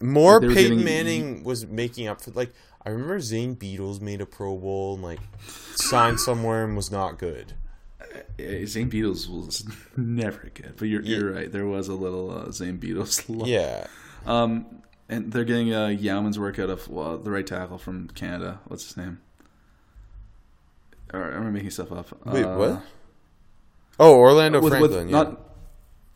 [0.00, 2.52] more were Peyton getting- Manning was making up for like
[2.84, 5.18] I remember Zane Beadles made a Pro Bowl and like
[5.74, 7.54] signed somewhere and was not good.
[8.38, 11.50] Zane Beadles was never good, but you're you're right.
[11.50, 13.28] There was a little uh, Zane Beadles.
[13.28, 13.48] love.
[13.56, 13.86] Yeah,
[14.24, 18.60] Um, and they're getting uh, Yauman's work out of well, the right tackle from Canada.
[18.68, 19.20] What's his name?
[21.12, 22.24] I'm I making stuff up?
[22.26, 22.82] wait, Uh, what?
[23.98, 25.08] Oh, Orlando with- with Franklin.
[25.08, 25.16] yeah.
[25.16, 25.40] Not,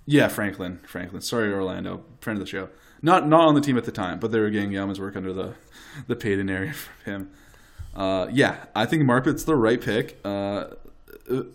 [0.07, 0.81] yeah, Franklin.
[0.87, 1.22] Franklin.
[1.22, 2.68] Sorry, Orlando, friend of the show.
[3.03, 5.33] Not not on the team at the time, but they were getting Yauman's work under
[5.33, 5.55] the
[6.07, 6.72] the Peyton area
[7.05, 7.31] from him.
[7.95, 10.18] Uh, yeah, I think Marpet's the right pick.
[10.24, 10.66] Uh,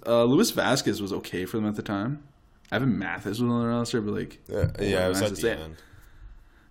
[0.05, 2.23] uh, Louis Vasquez was okay for them at the time.
[2.71, 5.75] Evan Mathis was on the roster, but like, Uh, yeah, it was at the end.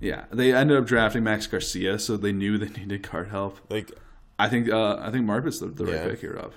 [0.00, 3.58] Yeah, they ended up drafting Max Garcia, so they knew they needed card help.
[3.70, 3.92] Like,
[4.38, 6.52] I think uh, I think Marpet's the, the right pick here, Rob.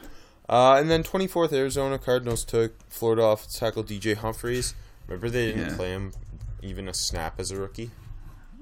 [0.50, 4.76] Uh, and then 24th Arizona Cardinals took Florida off tackle DJ Humphries.
[5.08, 5.76] Remember they didn't Yeah.
[5.76, 6.14] play him
[6.62, 7.92] even a snap as a rookie,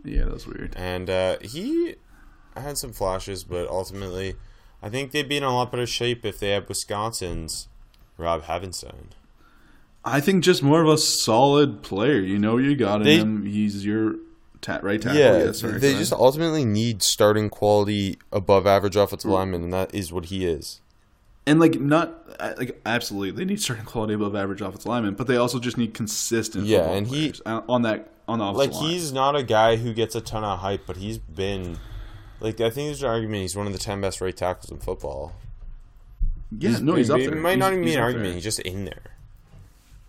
[0.03, 0.73] Yeah, that was weird.
[0.75, 1.95] and uh, he
[2.55, 4.36] had some flashes, but ultimately,
[4.81, 7.67] I think they'd be in a lot better shape if they had Wisconsin's
[8.17, 9.11] Rob Havenstein.
[10.03, 12.19] I think just more of a solid player.
[12.19, 13.45] You know, you got They- him.
[13.45, 14.15] He's your
[14.61, 15.17] ta- right tackle.
[15.19, 19.93] Yeah, yes, sorry, they just ultimately need starting quality above average offensive lineman, and that
[19.95, 20.81] is what he is.
[21.47, 25.27] And like not uh, like absolutely they need certain quality above average offensive linemen, but
[25.27, 26.65] they also just need consistent.
[26.65, 28.89] Yeah, and he- on on that on the Like line.
[28.89, 31.77] he's not a guy who gets a ton of hype, but he's been
[32.39, 34.79] like I think there's an argument he's one of the ten best right tackles in
[34.79, 35.33] football.
[36.57, 37.39] yeah, no, he's up it there.
[37.39, 38.27] might not He's- even be an argument.
[38.29, 38.33] there.
[38.35, 39.01] He's just in there.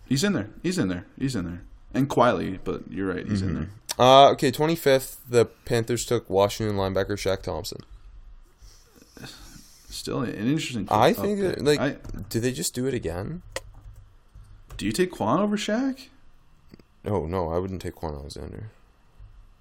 [0.07, 0.49] He's in there.
[0.63, 1.05] He's in there.
[1.19, 1.61] He's in there.
[1.93, 3.27] And quietly, but you're right.
[3.27, 3.57] He's in Mm-hmm.
[3.59, 3.69] there.
[3.99, 7.79] Uh, okay, 25th, the Panthers took Washington linebacker Shaq Thompson.
[9.97, 10.87] Still an interesting.
[10.91, 11.97] I think, that, like, I-
[12.29, 13.41] do they just do it again?
[14.77, 16.07] do you take Kwon over Shaq?
[17.03, 18.69] Oh, no, I wouldn't take Kwon Alexander.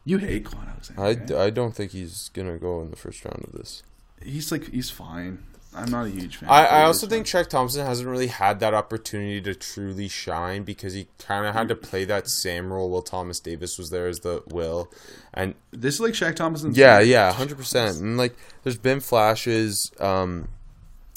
[0.05, 1.03] You hate Kwon Alexander.
[1.03, 1.31] I, right?
[1.47, 3.83] I don't think he's going to go in the first round of this.
[4.23, 5.43] he's like he's fine.
[5.77, 6.49] I'm not a huge fan.
[6.49, 7.27] I, I also think.
[7.27, 11.69] Shaq Thompson hasn't really had that opportunity to truly shine because he kind of had
[11.69, 14.91] to play that same role while Thomas Davis was there as the Will,
[15.35, 16.73] and this is like Shaq Thompson.
[16.75, 18.01] yeah, yeah, hundred percent.
[18.01, 20.49] And like, there's been flashes, um,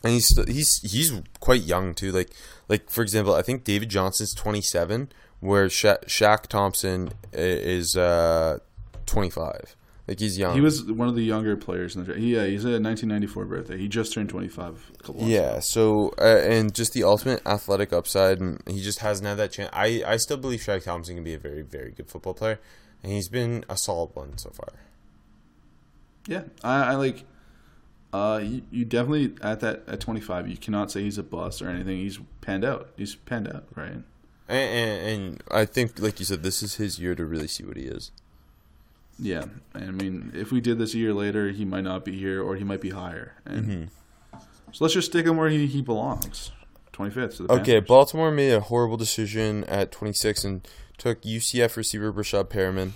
[0.03, 2.12] and he's st- he's he's quite young too.
[2.12, 2.30] Like
[2.68, 8.60] like for example, I think David Johnson's 27, where Sha- Shaq Thompson is uh
[9.05, 9.76] 25.
[10.10, 10.55] Like he's young.
[10.55, 12.20] He was one of the younger players in the draft.
[12.20, 13.78] Yeah, he's a 1994 birthday.
[13.78, 14.91] He just turned 25.
[14.95, 15.32] A couple months ago.
[15.32, 19.51] Yeah, so uh, and just the ultimate athletic upside, and he just hasn't had that
[19.51, 19.70] chance.
[19.72, 22.60] I I still believe Shaq Thompson can be a very very good football player,
[23.03, 24.70] and he's been a solid one so far.
[26.26, 27.26] Yeah, I, I like.
[28.12, 31.70] Uh, you, you definitely at that at 25, you cannot say he's a bust or
[31.70, 31.97] anything.
[31.97, 32.89] He's panned out.
[32.97, 33.91] He's panned out, right?
[33.91, 34.07] And,
[34.47, 37.78] and, and I think, like you said, this is his year to really see what
[37.78, 38.12] he is.
[39.22, 39.46] Yeah,
[39.76, 42.56] I mean, if we did this a year later, he might not be here, or
[42.56, 43.34] he might be higher.
[43.46, 44.40] And Mm-hmm.
[44.72, 46.52] so let's just stick him where he, he belongs.
[46.94, 47.38] 25th.
[47.48, 47.80] To Okay.
[47.80, 50.68] Baltimore made a horrible decision at 26 and
[50.98, 52.92] took UCF receiver Breshad Perriman.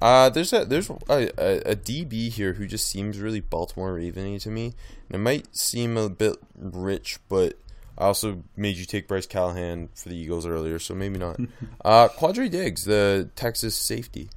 [0.00, 0.96] Uh, there's a there's a,
[1.38, 4.74] a, a DB here who just seems really Baltimore Raveny to me.
[5.08, 7.54] And it might seem a bit rich, but
[7.96, 11.38] I also made you take Bryce Callahan for the Eagles earlier, so maybe not.
[11.84, 14.28] uh, Quandre Diggs, the Texas safety,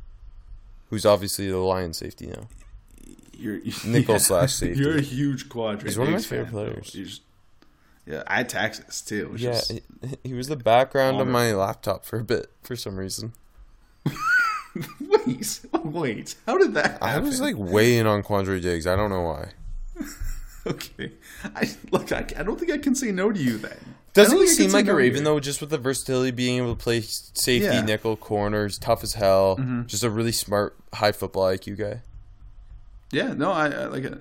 [0.89, 2.47] who's obviously the Lions safety now.
[3.37, 4.81] You're, Nickel slash safety.
[4.81, 5.87] You're a huge quadrant.
[5.87, 7.21] He's one of my favorite players.
[8.05, 9.35] yeah, I had Texas too.
[9.37, 9.81] Yeah, is,
[10.23, 13.33] he, was the background of my laptop for a bit for some reason.
[14.99, 16.35] wait, wait.
[16.45, 17.01] How did that?
[17.01, 18.87] I was like way in on Quandre Diggs.
[18.87, 19.49] I don't know why.
[20.67, 21.11] okay.
[21.43, 22.11] I look.
[22.11, 23.95] I, I don't think I can say no to you then.
[24.15, 25.39] Doesn't he seem like a Raven though?
[25.39, 27.73] Just with the versatility, being able to play safety, Yeah.
[27.75, 27.85] Mm-hmm.
[27.85, 29.57] nickel, corners, tough as hell.
[29.85, 32.01] Just a really smart, high football IQ guy.
[33.11, 34.17] Yeah, no, I, I like it.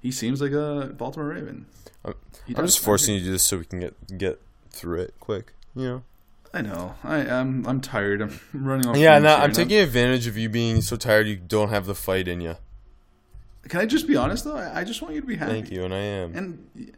[0.00, 1.66] He seems like a Baltimore Raven.
[2.04, 2.14] I'm,
[2.56, 4.40] I'm just forcing you to do this so we can get get
[4.70, 5.52] through it quick.
[5.74, 6.02] You know.
[6.54, 6.94] I know.
[7.04, 7.66] I am.
[7.66, 8.22] I'm tired.
[8.22, 8.96] I'm running off.
[8.96, 12.28] Yeah, no, I'm taking advantage of you being so tired you don't have the fight
[12.28, 12.56] in you.
[13.68, 14.56] Can I just be honest though?
[14.56, 15.52] I, I just want you to be happy.
[15.52, 16.34] Thank you, and I am.
[16.36, 16.92] And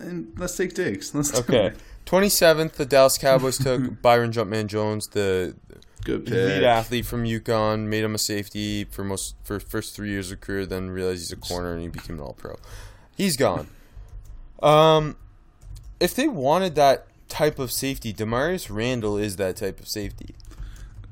[0.00, 1.14] and let's take takes.
[1.14, 1.72] Let's Okay.
[2.06, 5.56] 27th, the Dallas Cowboys took Byron Jumpman Jones, the
[6.04, 6.62] Good elite pick.
[6.62, 10.64] athlete from UConn, made him a safety for most for first three years of career,
[10.66, 12.54] then realized he's a corner and he became an all pro.
[13.16, 13.66] He's gone.
[14.62, 15.16] Um
[15.98, 20.34] if they wanted that type of safety, Damarious Randall is that type of safety.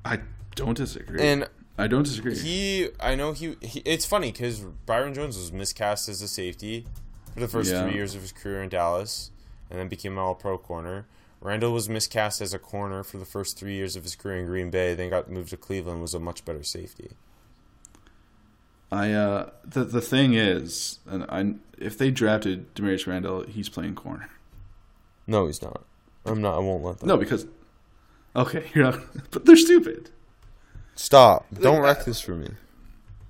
[0.04, 0.20] I
[0.54, 1.20] don't disagree.
[1.20, 2.38] And I don't disagree.
[2.38, 6.86] he I know he, he it's funny cuz Byron Jones was miscast as a safety
[7.34, 7.82] for the first Yeah.
[7.82, 9.30] 3 years of his career in Dallas
[9.70, 11.06] and then became an all pro corner.
[11.40, 14.46] Randall was miscast as a corner for the first 3 years of his career in
[14.46, 17.10] Green Bay, then got moved to Cleveland was a much better safety.
[18.92, 23.94] I uh the the thing is, and I if they drafted Damarious Randall, he's playing
[23.96, 24.28] corner.
[25.26, 25.84] No, he's not.
[26.24, 27.08] I'm not I won't let them.
[27.08, 27.46] No, because
[28.36, 30.10] okay, you're not, but they're stupid.
[30.94, 31.46] Stop.
[31.60, 32.50] Don't wreck this for me.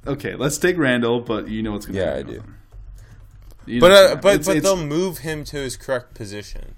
[0.07, 2.42] Okay, let's take Randall, but you know what's gonna Yeah, happen I do.
[3.66, 6.74] You But uh, but It's- but it's- they'll move him to his correct position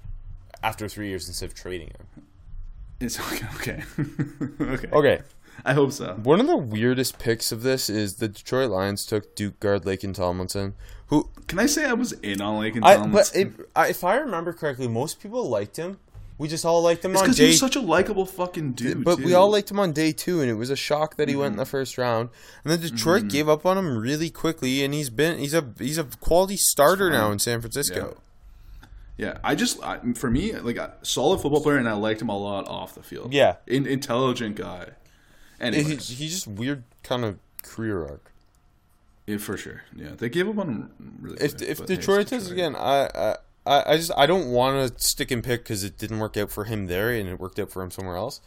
[0.63, 2.23] after 3 years instead of trading him.
[2.99, 3.19] it's
[3.55, 3.83] okay.
[4.61, 4.87] Okay.
[4.91, 5.21] okay.
[5.65, 6.13] I hope so.
[6.23, 10.13] One of the weirdest picks of this is the Detroit Lions took Duke guard Laken
[10.13, 10.75] Tomlinson,
[11.07, 13.49] who Can I say I was in on Lake and I Tomlinson?
[13.57, 15.97] but it, I, if I remember correctly, most people liked him.
[16.39, 19.03] We just all liked him it's on he day, was such a likable fucking dude.
[19.03, 21.35] but we all liked him on day two, and it was a shock that he
[21.35, 21.53] went Mm-hmm.
[21.53, 22.29] in the first round.
[22.63, 25.97] And then Detroit gave up on him really quickly, and he's been he's a he's
[25.97, 28.17] a quality starter now in San Francisco.
[29.17, 32.29] Yeah, I just I, for me like a solid football player, and I liked him
[32.29, 33.33] a lot off the field.
[33.33, 33.55] Yeah.
[33.65, 34.89] in, intelligent guy.
[35.59, 38.31] Anyways, He's, he's just weird kind of career arc.
[39.25, 39.81] yeah, for sure.
[39.95, 41.37] Yeah, they gave up on him really.
[41.41, 43.35] If quick, if but hey, Detroit does again, I I
[43.67, 46.51] I I just I don't want to stick and pick because it didn't work out
[46.51, 48.41] for him there and it worked out for him somewhere else.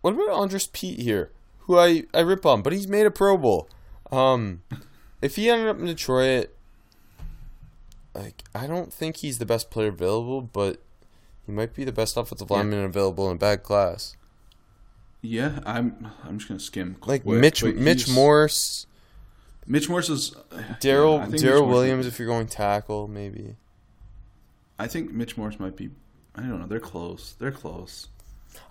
[0.00, 3.36] What about Andrus Peat here, who I I rip on, but he's made a Pro
[3.36, 3.68] Bowl.
[4.10, 4.62] Um,
[5.22, 6.50] if he ended up in Detroit,
[8.14, 10.80] like I don't think he's the best player available, but
[11.46, 14.16] he might be the best offensive lineman available in a bad class.
[15.20, 16.08] Yeah, I'm.
[16.24, 16.96] I'm just gonna skim.
[17.04, 18.86] Like quick, Mitch Mitch Morse,
[19.66, 20.30] Mitch Morse is
[20.80, 22.06] Daryl yeah, I think Mitch Daryl Williams.
[22.06, 23.56] If you're going tackle, maybe.
[24.78, 25.90] I think Mitch Morse might be.
[26.34, 26.66] I don't know.
[26.66, 27.34] They're close.
[27.38, 28.08] They're close.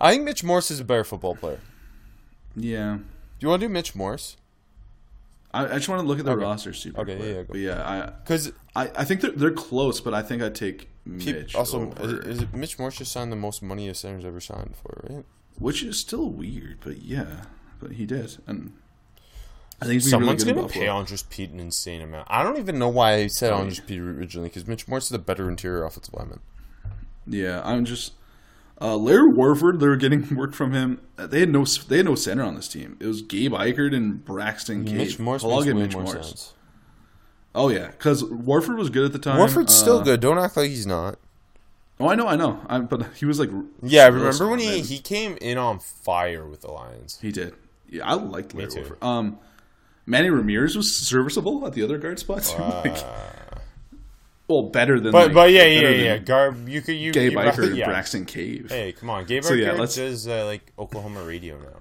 [0.00, 1.60] I think Mitch Morse is a better football player.
[2.56, 2.96] Yeah.
[2.98, 3.04] Do
[3.40, 4.36] you want to do Mitch Morse?
[5.52, 6.42] I, I just want to look at the Okay.
[6.42, 7.28] roster super Okay, quick.
[7.28, 7.46] yeah, yeah, go.
[7.48, 10.88] But yeah, Because I, I I think they're they're close, but I think I'd take
[11.06, 14.40] Mitch also, is, is it Mitch Morse just signed the most money a center's ever
[14.40, 15.24] signed for, right?
[15.58, 17.44] which is still weird, but yeah,
[17.80, 18.74] but he did, and
[19.80, 20.98] I think he's Someone's really gonna pay Buffalo.
[20.98, 22.26] Andrus Peat an insane amount.
[22.30, 25.12] I don't even know why I said Oh, Andrus Peat originally, because Mitch Morse is
[25.12, 26.40] a better interior offensive lineman.
[27.26, 28.14] Yeah, I'm just
[28.80, 29.78] uh, Larry Warford.
[29.80, 31.00] They were getting work from him.
[31.16, 32.96] Uh, They had no they had no center on this team.
[33.00, 34.96] It was Gabe Ikard and Braxton Cave.
[34.96, 36.26] Mitch Morse I'll makes get way Mitch more Morse.
[36.26, 36.54] sense.
[37.54, 39.38] Oh yeah, because Warford was good at the time.
[39.38, 40.20] Warford's still Uh, good.
[40.20, 41.18] Don't act like he's not.
[42.00, 42.60] Oh, I know, I know.
[42.68, 43.50] I, but he was like,
[43.82, 47.18] Yeah, real remember when he, he came in on fire with the Lions?
[47.20, 47.54] He did.
[47.88, 48.80] Yeah, I liked Larry too.
[48.80, 49.02] Warford.
[49.02, 49.38] Um,
[50.08, 52.54] Manny Ramirez was serviceable at the other guard spots.
[52.58, 52.96] like,
[54.48, 55.12] well, better than.
[55.12, 57.84] But like, but yeah yeah yeah Garb you could you Gabe you, Ikard and yeah.
[57.86, 58.70] Braxton Cave.
[58.70, 61.78] Hey, come on, Gabe So, yeah, let's- does uh, like Oklahoma radio now.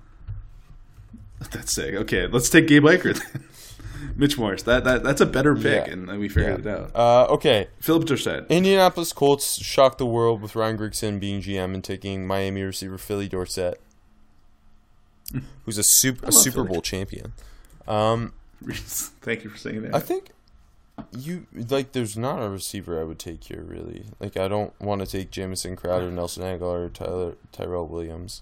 [1.51, 1.95] That's sick.
[1.95, 3.21] Okay, let's take Gabe Ikard.
[3.32, 3.43] then.
[4.15, 4.63] Mitch Morris.
[4.63, 5.93] That that that's a better pick, Yeah.
[5.93, 6.91] and we figured it out.
[6.95, 8.45] Uh, okay, Phillip Dorsett.
[8.49, 13.28] Indianapolis Colts shocked the world with Ryan Grigson being GM and taking Miami receiver Philly
[13.28, 13.80] Dorsett,
[15.65, 16.67] who's a super a Super Philly.
[16.67, 17.34] Bowl champion.
[17.88, 18.33] Um,
[18.71, 19.95] Thank you for saying that.
[19.95, 20.29] I think
[21.11, 21.91] you like.
[21.91, 24.05] There's not a receiver I would take here really.
[24.19, 28.41] Like I don't want to take Jamison Crowder, Nelson Agholor, or Tyler Tyrell Williams.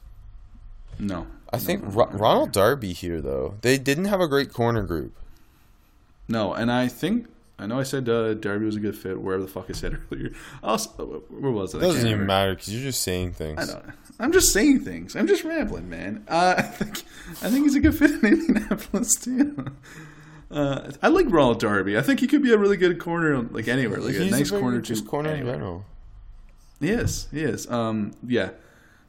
[0.99, 1.27] no.
[1.53, 3.55] I think Ro- Ronald Darby here though.
[3.61, 5.13] They didn't have a great corner group.
[6.27, 7.27] No, and I think
[7.57, 9.97] I know I said uh, Darby was a good fit wherever the fuck I said
[10.11, 10.31] earlier.
[10.61, 11.77] Also, where was it?
[11.77, 12.25] It doesn't even remember.
[12.25, 13.57] matter because you're just saying things.
[13.69, 13.85] I don't.
[14.19, 15.15] I'm just saying things.
[15.15, 16.25] I'm just rambling, man.
[16.27, 17.03] Uh, I think
[17.41, 19.67] I think he's a good fit in Indianapolis too.
[20.51, 21.97] Uh, I like Ronald Darby.
[21.97, 24.61] I think he could be a really good corner, like anywhere, like a nice very
[24.61, 25.85] corner to corner in general.
[26.79, 27.27] He is.
[27.31, 27.69] He is.
[27.71, 28.49] Um, yeah,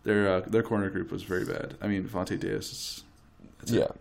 [0.05, 1.75] their uh, their corner group was very bad.
[1.81, 3.05] I mean, Vontae Davis.
[3.65, 3.85] Is, Yeah.
[3.85, 3.97] It.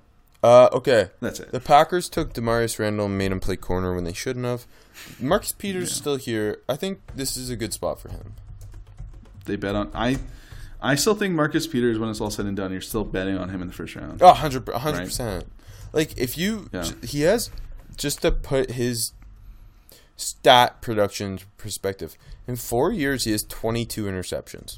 [0.46, 1.10] Uh, okay.
[1.22, 1.52] That's it.
[1.52, 4.68] The Packers took Damarious Randall and made him play corner when they shouldn't have.
[5.20, 6.60] Marcus Peters is still here.
[6.70, 8.34] I think this is a good spot for him.
[9.46, 10.20] They bet on I.
[10.82, 13.50] I still think Marcus Peters, when it's all said and done, you're still betting on
[13.50, 14.22] him in the first round.
[14.22, 15.46] Oh, 100 percent.
[15.94, 16.84] Like if you, Yeah.
[17.02, 17.50] he has
[17.98, 19.14] just to put his
[20.16, 22.18] stat production perspective.
[22.48, 24.78] In four years, he has 22 interceptions.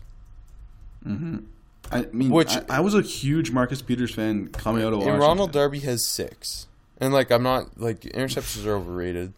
[1.92, 5.06] I mean, Which- I, I was a huge Marcus Peters fan coming out of And
[5.08, 5.22] Washington.
[5.22, 6.68] Ronald Darby has six.
[7.00, 9.34] And like I'm not like interceptions are overrated,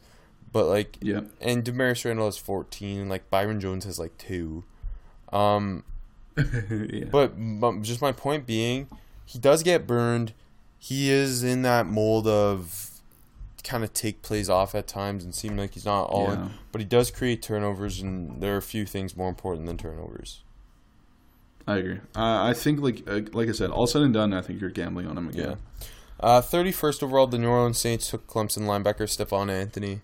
[0.51, 1.21] but like Yeah.
[1.41, 4.63] and Damarious Randall has 14, and like Byron Jones has like two.
[5.33, 5.83] Um,
[6.37, 7.05] yeah.
[7.11, 8.87] But, but just my point being,
[9.25, 10.33] he does get burned.
[10.79, 12.85] He is in that mold of
[13.63, 16.33] kind of take plays off at times and seem like he's not all Yeah.
[16.45, 16.49] in.
[16.71, 20.41] But he does create turnovers, and there are a few things more important than turnovers.
[21.69, 21.99] I agree.
[22.15, 24.71] I I think, like uh, like I said, all said and done, I think you're
[24.71, 25.57] gambling on him again.
[26.19, 30.01] Uh, 31st overall, the New Orleans Saints took Clemson linebacker Stephone Anthony.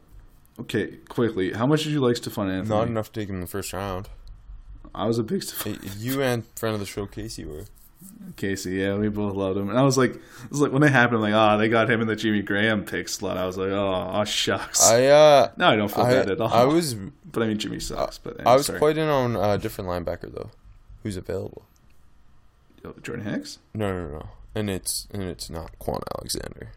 [0.60, 2.70] Okay, quickly, how much did you like Stephone Anthony?
[2.70, 4.08] Not enough to take him in the first round.
[4.94, 7.66] I was a big Stephone Hey, You and friend of the show, Casey, were.
[8.38, 8.74] Casey.
[8.76, 11.18] Yeah, we both loved him, and I was like, it was like when it happened,
[11.18, 13.38] I'm like, oh, they got him in the Jimmy Graham pick slot.
[13.38, 14.88] I was like, oh, oh shucks.
[14.88, 16.54] I uh, no, I don't feel I, bad at all.
[16.54, 16.94] I was
[17.26, 18.18] but I mean, Jimmy sucks.
[18.18, 18.80] But I was sorry.
[18.80, 20.52] quite in on a different linebacker though,
[21.06, 21.62] who's available.
[23.04, 26.72] Jordan Hicks, No, no, no, and it's and it's not Kwon Alexander.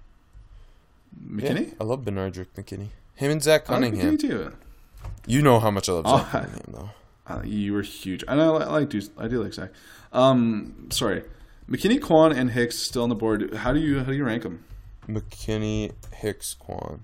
[1.26, 1.68] McKinney.
[1.68, 2.88] Yeah, I love Benardrick McKinney.
[3.14, 4.16] Him and Zach I like Cunningham.
[4.16, 4.52] McKinney too.
[5.26, 6.90] You know how much I love Oh, Zach Cunningham, though.
[7.26, 8.22] Uh, you were huge.
[8.28, 8.56] I know.
[8.56, 9.00] I like do.
[9.18, 9.70] I do like Zach.
[10.12, 11.24] Um, sorry,
[11.70, 13.54] McKinney, Kwon, and Hicks still on the board.
[13.54, 14.64] How do you how do you rank them?
[15.08, 17.00] McKinney, Hicks, Kwon.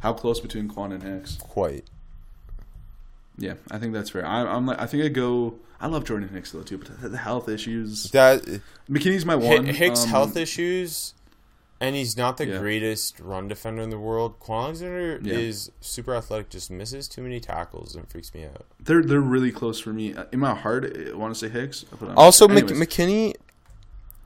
[0.00, 1.36] How close between Kwon and Hicks?
[1.36, 1.84] Quite.
[3.38, 4.24] Yeah, I think that's fair.
[4.26, 5.54] I, I'm like, I think I go.
[5.80, 8.10] I love Jordan Hicks though too, but the, the health issues.
[8.12, 8.42] That
[8.90, 9.66] McKinney's my Hi- one.
[9.66, 11.12] Hicks um, health issues,
[11.80, 12.58] and he's not the Yeah.
[12.58, 14.40] greatest run defender in the world.
[14.40, 15.34] Kwon Alexander Yeah.
[15.34, 18.64] is super athletic, just misses too many tackles and freaks me out.
[18.80, 20.14] They're they're really close for me.
[20.14, 21.84] Uh, In my heart, I want to say Hicks.
[22.00, 22.64] But Also, Mc.
[22.66, 23.34] McKinney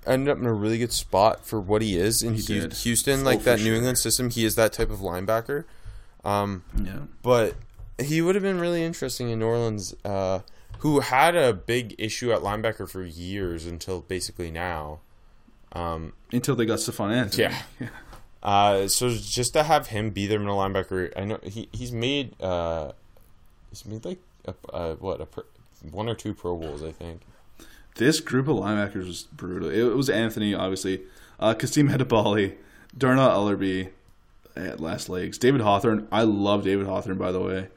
[0.06, 3.20] ended up in a really good spot for what he is in He Hu- Houston,
[3.20, 3.74] Oh, like for that New.
[3.74, 4.30] England system.
[4.30, 5.64] He is that type of linebacker.
[6.24, 6.98] Um, yeah.
[7.22, 7.54] but
[8.00, 10.40] he would have been really interesting in New Orleans, uh,
[10.80, 15.00] who had a big issue at linebacker for years until basically now.
[15.72, 17.54] Um, Until they got Stephone Anthony.
[17.80, 17.88] Yeah.
[18.42, 22.40] uh, so just to have him be their middle linebacker, I know he he's made
[22.42, 22.92] uh,
[23.68, 25.28] he's made like a, uh, what a
[25.90, 27.20] one or two Pro Bowls, I think.
[27.96, 29.70] This group of linebackers was brutal.
[29.70, 31.02] It was Anthony, obviously,
[31.38, 32.56] uh, Kasim Edebali,
[32.96, 33.90] Dannell Ellerbe
[34.56, 36.08] at last legs, David Hawthorne.
[36.10, 37.68] I love David Hawthorne, by the way.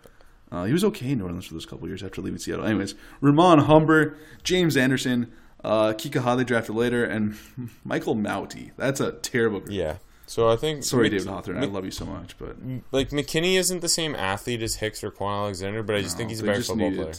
[0.54, 2.64] Uh, he was okay in New Orleans for those couple years after leaving Seattle.
[2.66, 5.32] Anyways, Ramon Humber, James Anderson,
[5.64, 7.36] uh, Kika they drafted later, and
[7.84, 8.70] Michael Mauti.
[8.78, 9.72] That's a terrible group.
[9.74, 9.98] Yeah.
[10.28, 11.58] So I think Sorry, Mc- David Hawthorne.
[11.58, 12.56] I love you so much, but
[12.92, 16.30] like McKinney isn't the same athlete as Hicks or Kwon Alexander, but I just think
[16.30, 17.14] he's a better football needed- player.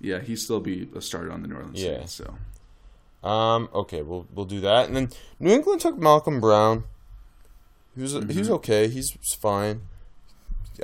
[0.00, 2.04] Yeah, he'd still be a starter on the New Orleans Yeah.
[2.06, 2.12] Saints.
[2.14, 3.68] So Um.
[3.74, 4.02] Okay.
[4.02, 5.08] We'll we'll do that, and then
[5.40, 6.84] New England took Malcolm Brown.
[7.96, 8.30] He was Mm-hmm.
[8.30, 8.86] he's okay.
[8.88, 9.10] He's
[9.40, 9.82] fine.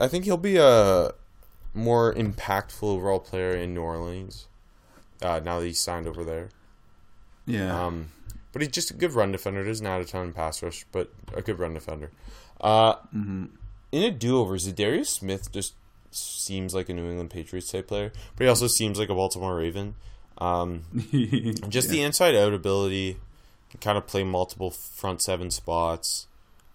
[0.00, 1.12] I think he'll be a
[1.74, 4.46] more impactful overall player in New Orleans.
[5.22, 6.48] Uh, now that he's signed over there.
[7.46, 8.08] yeah, Um,
[8.52, 9.64] but he's just a good run defender.
[9.64, 12.10] Doesn't add a ton in pass rush, but a good run defender.
[12.60, 13.46] Uh, Mm-hmm.
[13.92, 15.74] in a do-over, Za'Darius Smith just
[16.10, 19.56] seems like a New England Patriots type player, but he also seems like a Baltimore
[19.56, 19.94] Raven.
[20.38, 20.84] Um,
[21.68, 23.16] just the inside-out ability,
[23.70, 26.26] can kind of play multiple front seven spots.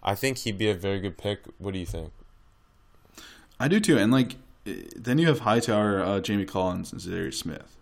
[0.04, 1.42] I think he'd be a very good pick.
[1.58, 2.12] What do you think?
[3.60, 3.98] I do too.
[3.98, 4.36] And like,
[4.96, 7.76] then you have Hightower, uh, Jamie Collins, and Za'Darius Smith.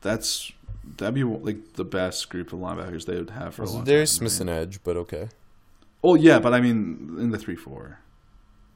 [0.00, 0.52] That's
[0.96, 4.08] that'd be like the best group of linebackers they would have for a long Za'Darius.
[4.08, 5.28] Smith's an edge, but okay.
[6.04, 8.00] Oh yeah, but I mean in the three four.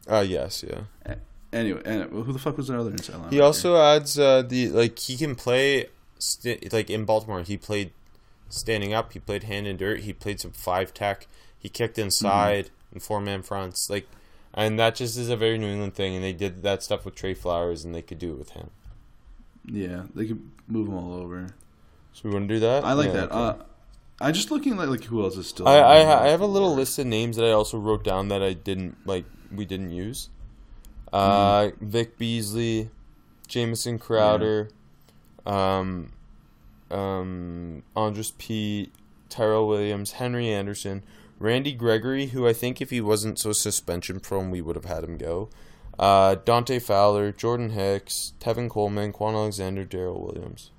[0.08, 1.14] Uh, yes, yeah.
[1.52, 3.32] Anyway, and who the fuck was their other inside linebacker?
[3.32, 5.86] He also adds uh, the like he can play
[6.18, 7.42] st- like in Baltimore.
[7.42, 7.92] He played
[8.48, 9.12] standing up.
[9.12, 10.00] He played hand in dirt.
[10.00, 11.26] He played some five tech.
[11.58, 13.90] He kicked inside and four man fronts.
[13.90, 14.08] Like,
[14.56, 16.14] and that just is a very New England thing.
[16.16, 18.70] And they did that stuff with Trey Flowers, and they could do it with him.
[19.64, 21.48] yeah, they could move them all over.
[22.12, 22.84] So we want to do that.
[22.84, 23.30] I like Yeah, that.
[23.32, 23.60] okay.
[23.60, 23.64] Uh,
[24.20, 25.68] I just looking like like who else is still.
[25.68, 28.42] I, I I have a little list of names that I also wrote down that
[28.42, 29.26] I didn't like.
[29.54, 30.30] We didn't use.
[31.12, 32.88] Uh, Vic Beasley,
[33.46, 34.70] Jamison Crowder,
[35.44, 36.12] um,
[36.90, 38.92] um, Andrus Peat,
[39.28, 41.04] Tyrell Williams, Henry Anderson,
[41.38, 45.04] Randy Gregory, who I think if he wasn't so suspension prone, we would have had
[45.04, 45.48] him go.
[45.98, 50.70] Uh, Dante Fowler, Jordan Hicks, Tevin Coleman, Kwon Alexander, Daryl Williams.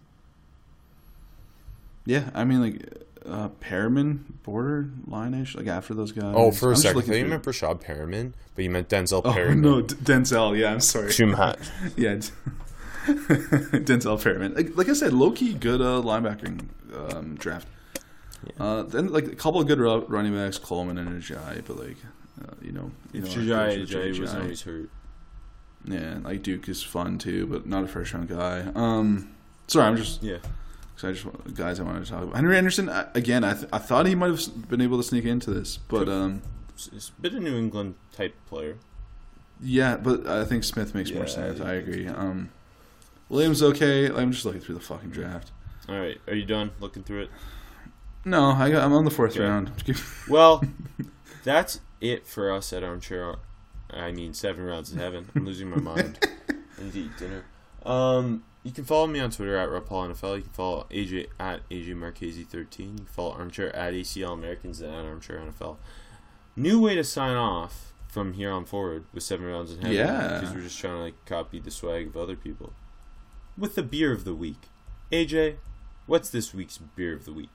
[2.06, 6.34] Yeah, I mean like uh, Perryman, borderline ish, like after those guys.
[6.36, 9.22] Oh, for I'm a second, I thought you meant Breshad Perriman, but you meant Denzel
[9.26, 9.62] Oh Perryman.
[9.62, 10.58] no, D- Denzel.
[10.58, 11.12] Yeah, I'm sorry.
[11.12, 11.60] Too much.
[11.98, 12.16] yeah.
[13.08, 14.54] Denzel Perryman.
[14.54, 16.68] Like, like I said, low key good uh, linebacking
[17.14, 17.68] um, draft.
[18.60, 19.80] Uh, then like a couple of good
[20.10, 21.98] running backs, Coleman and Ajayi, but like
[22.42, 24.90] uh, you know, you know, like, was always hurt.
[25.86, 28.66] Yeah, like Duke is fun too, but not a first round guy.
[28.76, 29.30] Um,
[29.68, 30.38] sorry, I'm just Yeah.
[30.96, 32.36] cause I just guys I wanted to talk about.
[32.36, 33.44] Henry Anderson uh, again.
[33.44, 36.42] I th- I thought he might have been able to sneak into this, but um,
[36.74, 38.76] It's, a bit of New England type player.
[39.62, 41.60] yeah, but I think Smith makes more sense.
[41.62, 42.08] I I agree.
[42.08, 42.50] Um,
[43.30, 44.08] Williams okay.
[44.10, 45.52] I'm just looking through the fucking draft.
[45.90, 47.30] All right, are you done looking through it?
[48.28, 49.44] No, I got, I'm on the fourth Okay.
[49.44, 49.72] round.
[50.30, 50.62] Well,
[51.46, 53.36] that's it for us at Armchair.
[53.90, 55.30] I mean, seven rounds in heaven.
[55.34, 56.20] I'm losing my mind.
[56.78, 57.46] Indeed, dinner.
[57.86, 60.36] Um, you can follow me on Twitter at RobPaulNFL.
[60.36, 62.80] You can follow AJ at AJ Marchese13.
[62.80, 65.78] You can follow Armchair at ACL Americans and at Armchair NFL.
[66.58, 69.96] New way to sign off from here on forward with seven rounds in heaven.
[69.96, 70.40] Yeah.
[70.40, 72.74] Because we're just trying to like copy the swag of other people.
[73.58, 74.64] With the beer of the week.
[75.14, 75.56] AJ,
[76.06, 77.50] what's this week's beer of the week?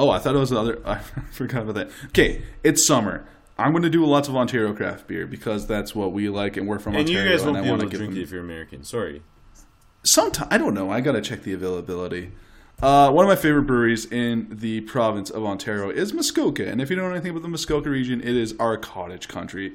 [0.00, 0.80] Oh, I thought it was another.
[0.86, 0.98] I
[1.30, 1.90] forgot about that.
[2.06, 3.26] Okay, it's summer.
[3.58, 6.66] I'm going to do lots of Ontario craft beer because that's what we like, and
[6.66, 7.20] we're from And Ontario.
[7.20, 8.82] And you guys won't I be able wanna drink them- it if you're American.
[8.84, 9.22] Sorry.
[10.02, 10.90] Sometime I don't know.
[10.90, 12.32] I gotta check the availability.
[12.82, 16.88] Uh, one of my favorite breweries in the province of Ontario is Muskoka, and if
[16.88, 19.74] you don't know anything about the Muskoka region, it is our cottage country.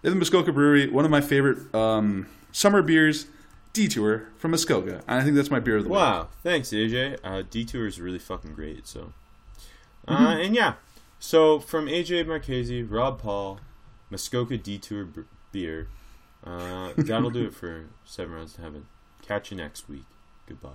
[0.00, 3.26] The Muskoka Brewery, one of my favorite um, summer beers.
[3.74, 5.96] Detour from Muskoka, and I think that's my beer of the week.
[5.98, 7.18] Wow, thanks AJ.
[7.22, 8.88] Uh, Detour is really fucking great.
[8.88, 9.12] So,
[10.08, 10.40] uh, Mm-hmm.
[10.40, 10.74] and yeah,
[11.18, 13.60] so from AJ Marchese, Rob Paul,
[14.10, 15.88] Muskoka Detour b- beer.
[16.44, 18.86] Uh, that'll do it for seven rounds to heaven.
[19.22, 20.04] Catch you next week.
[20.46, 20.70] Goodbye.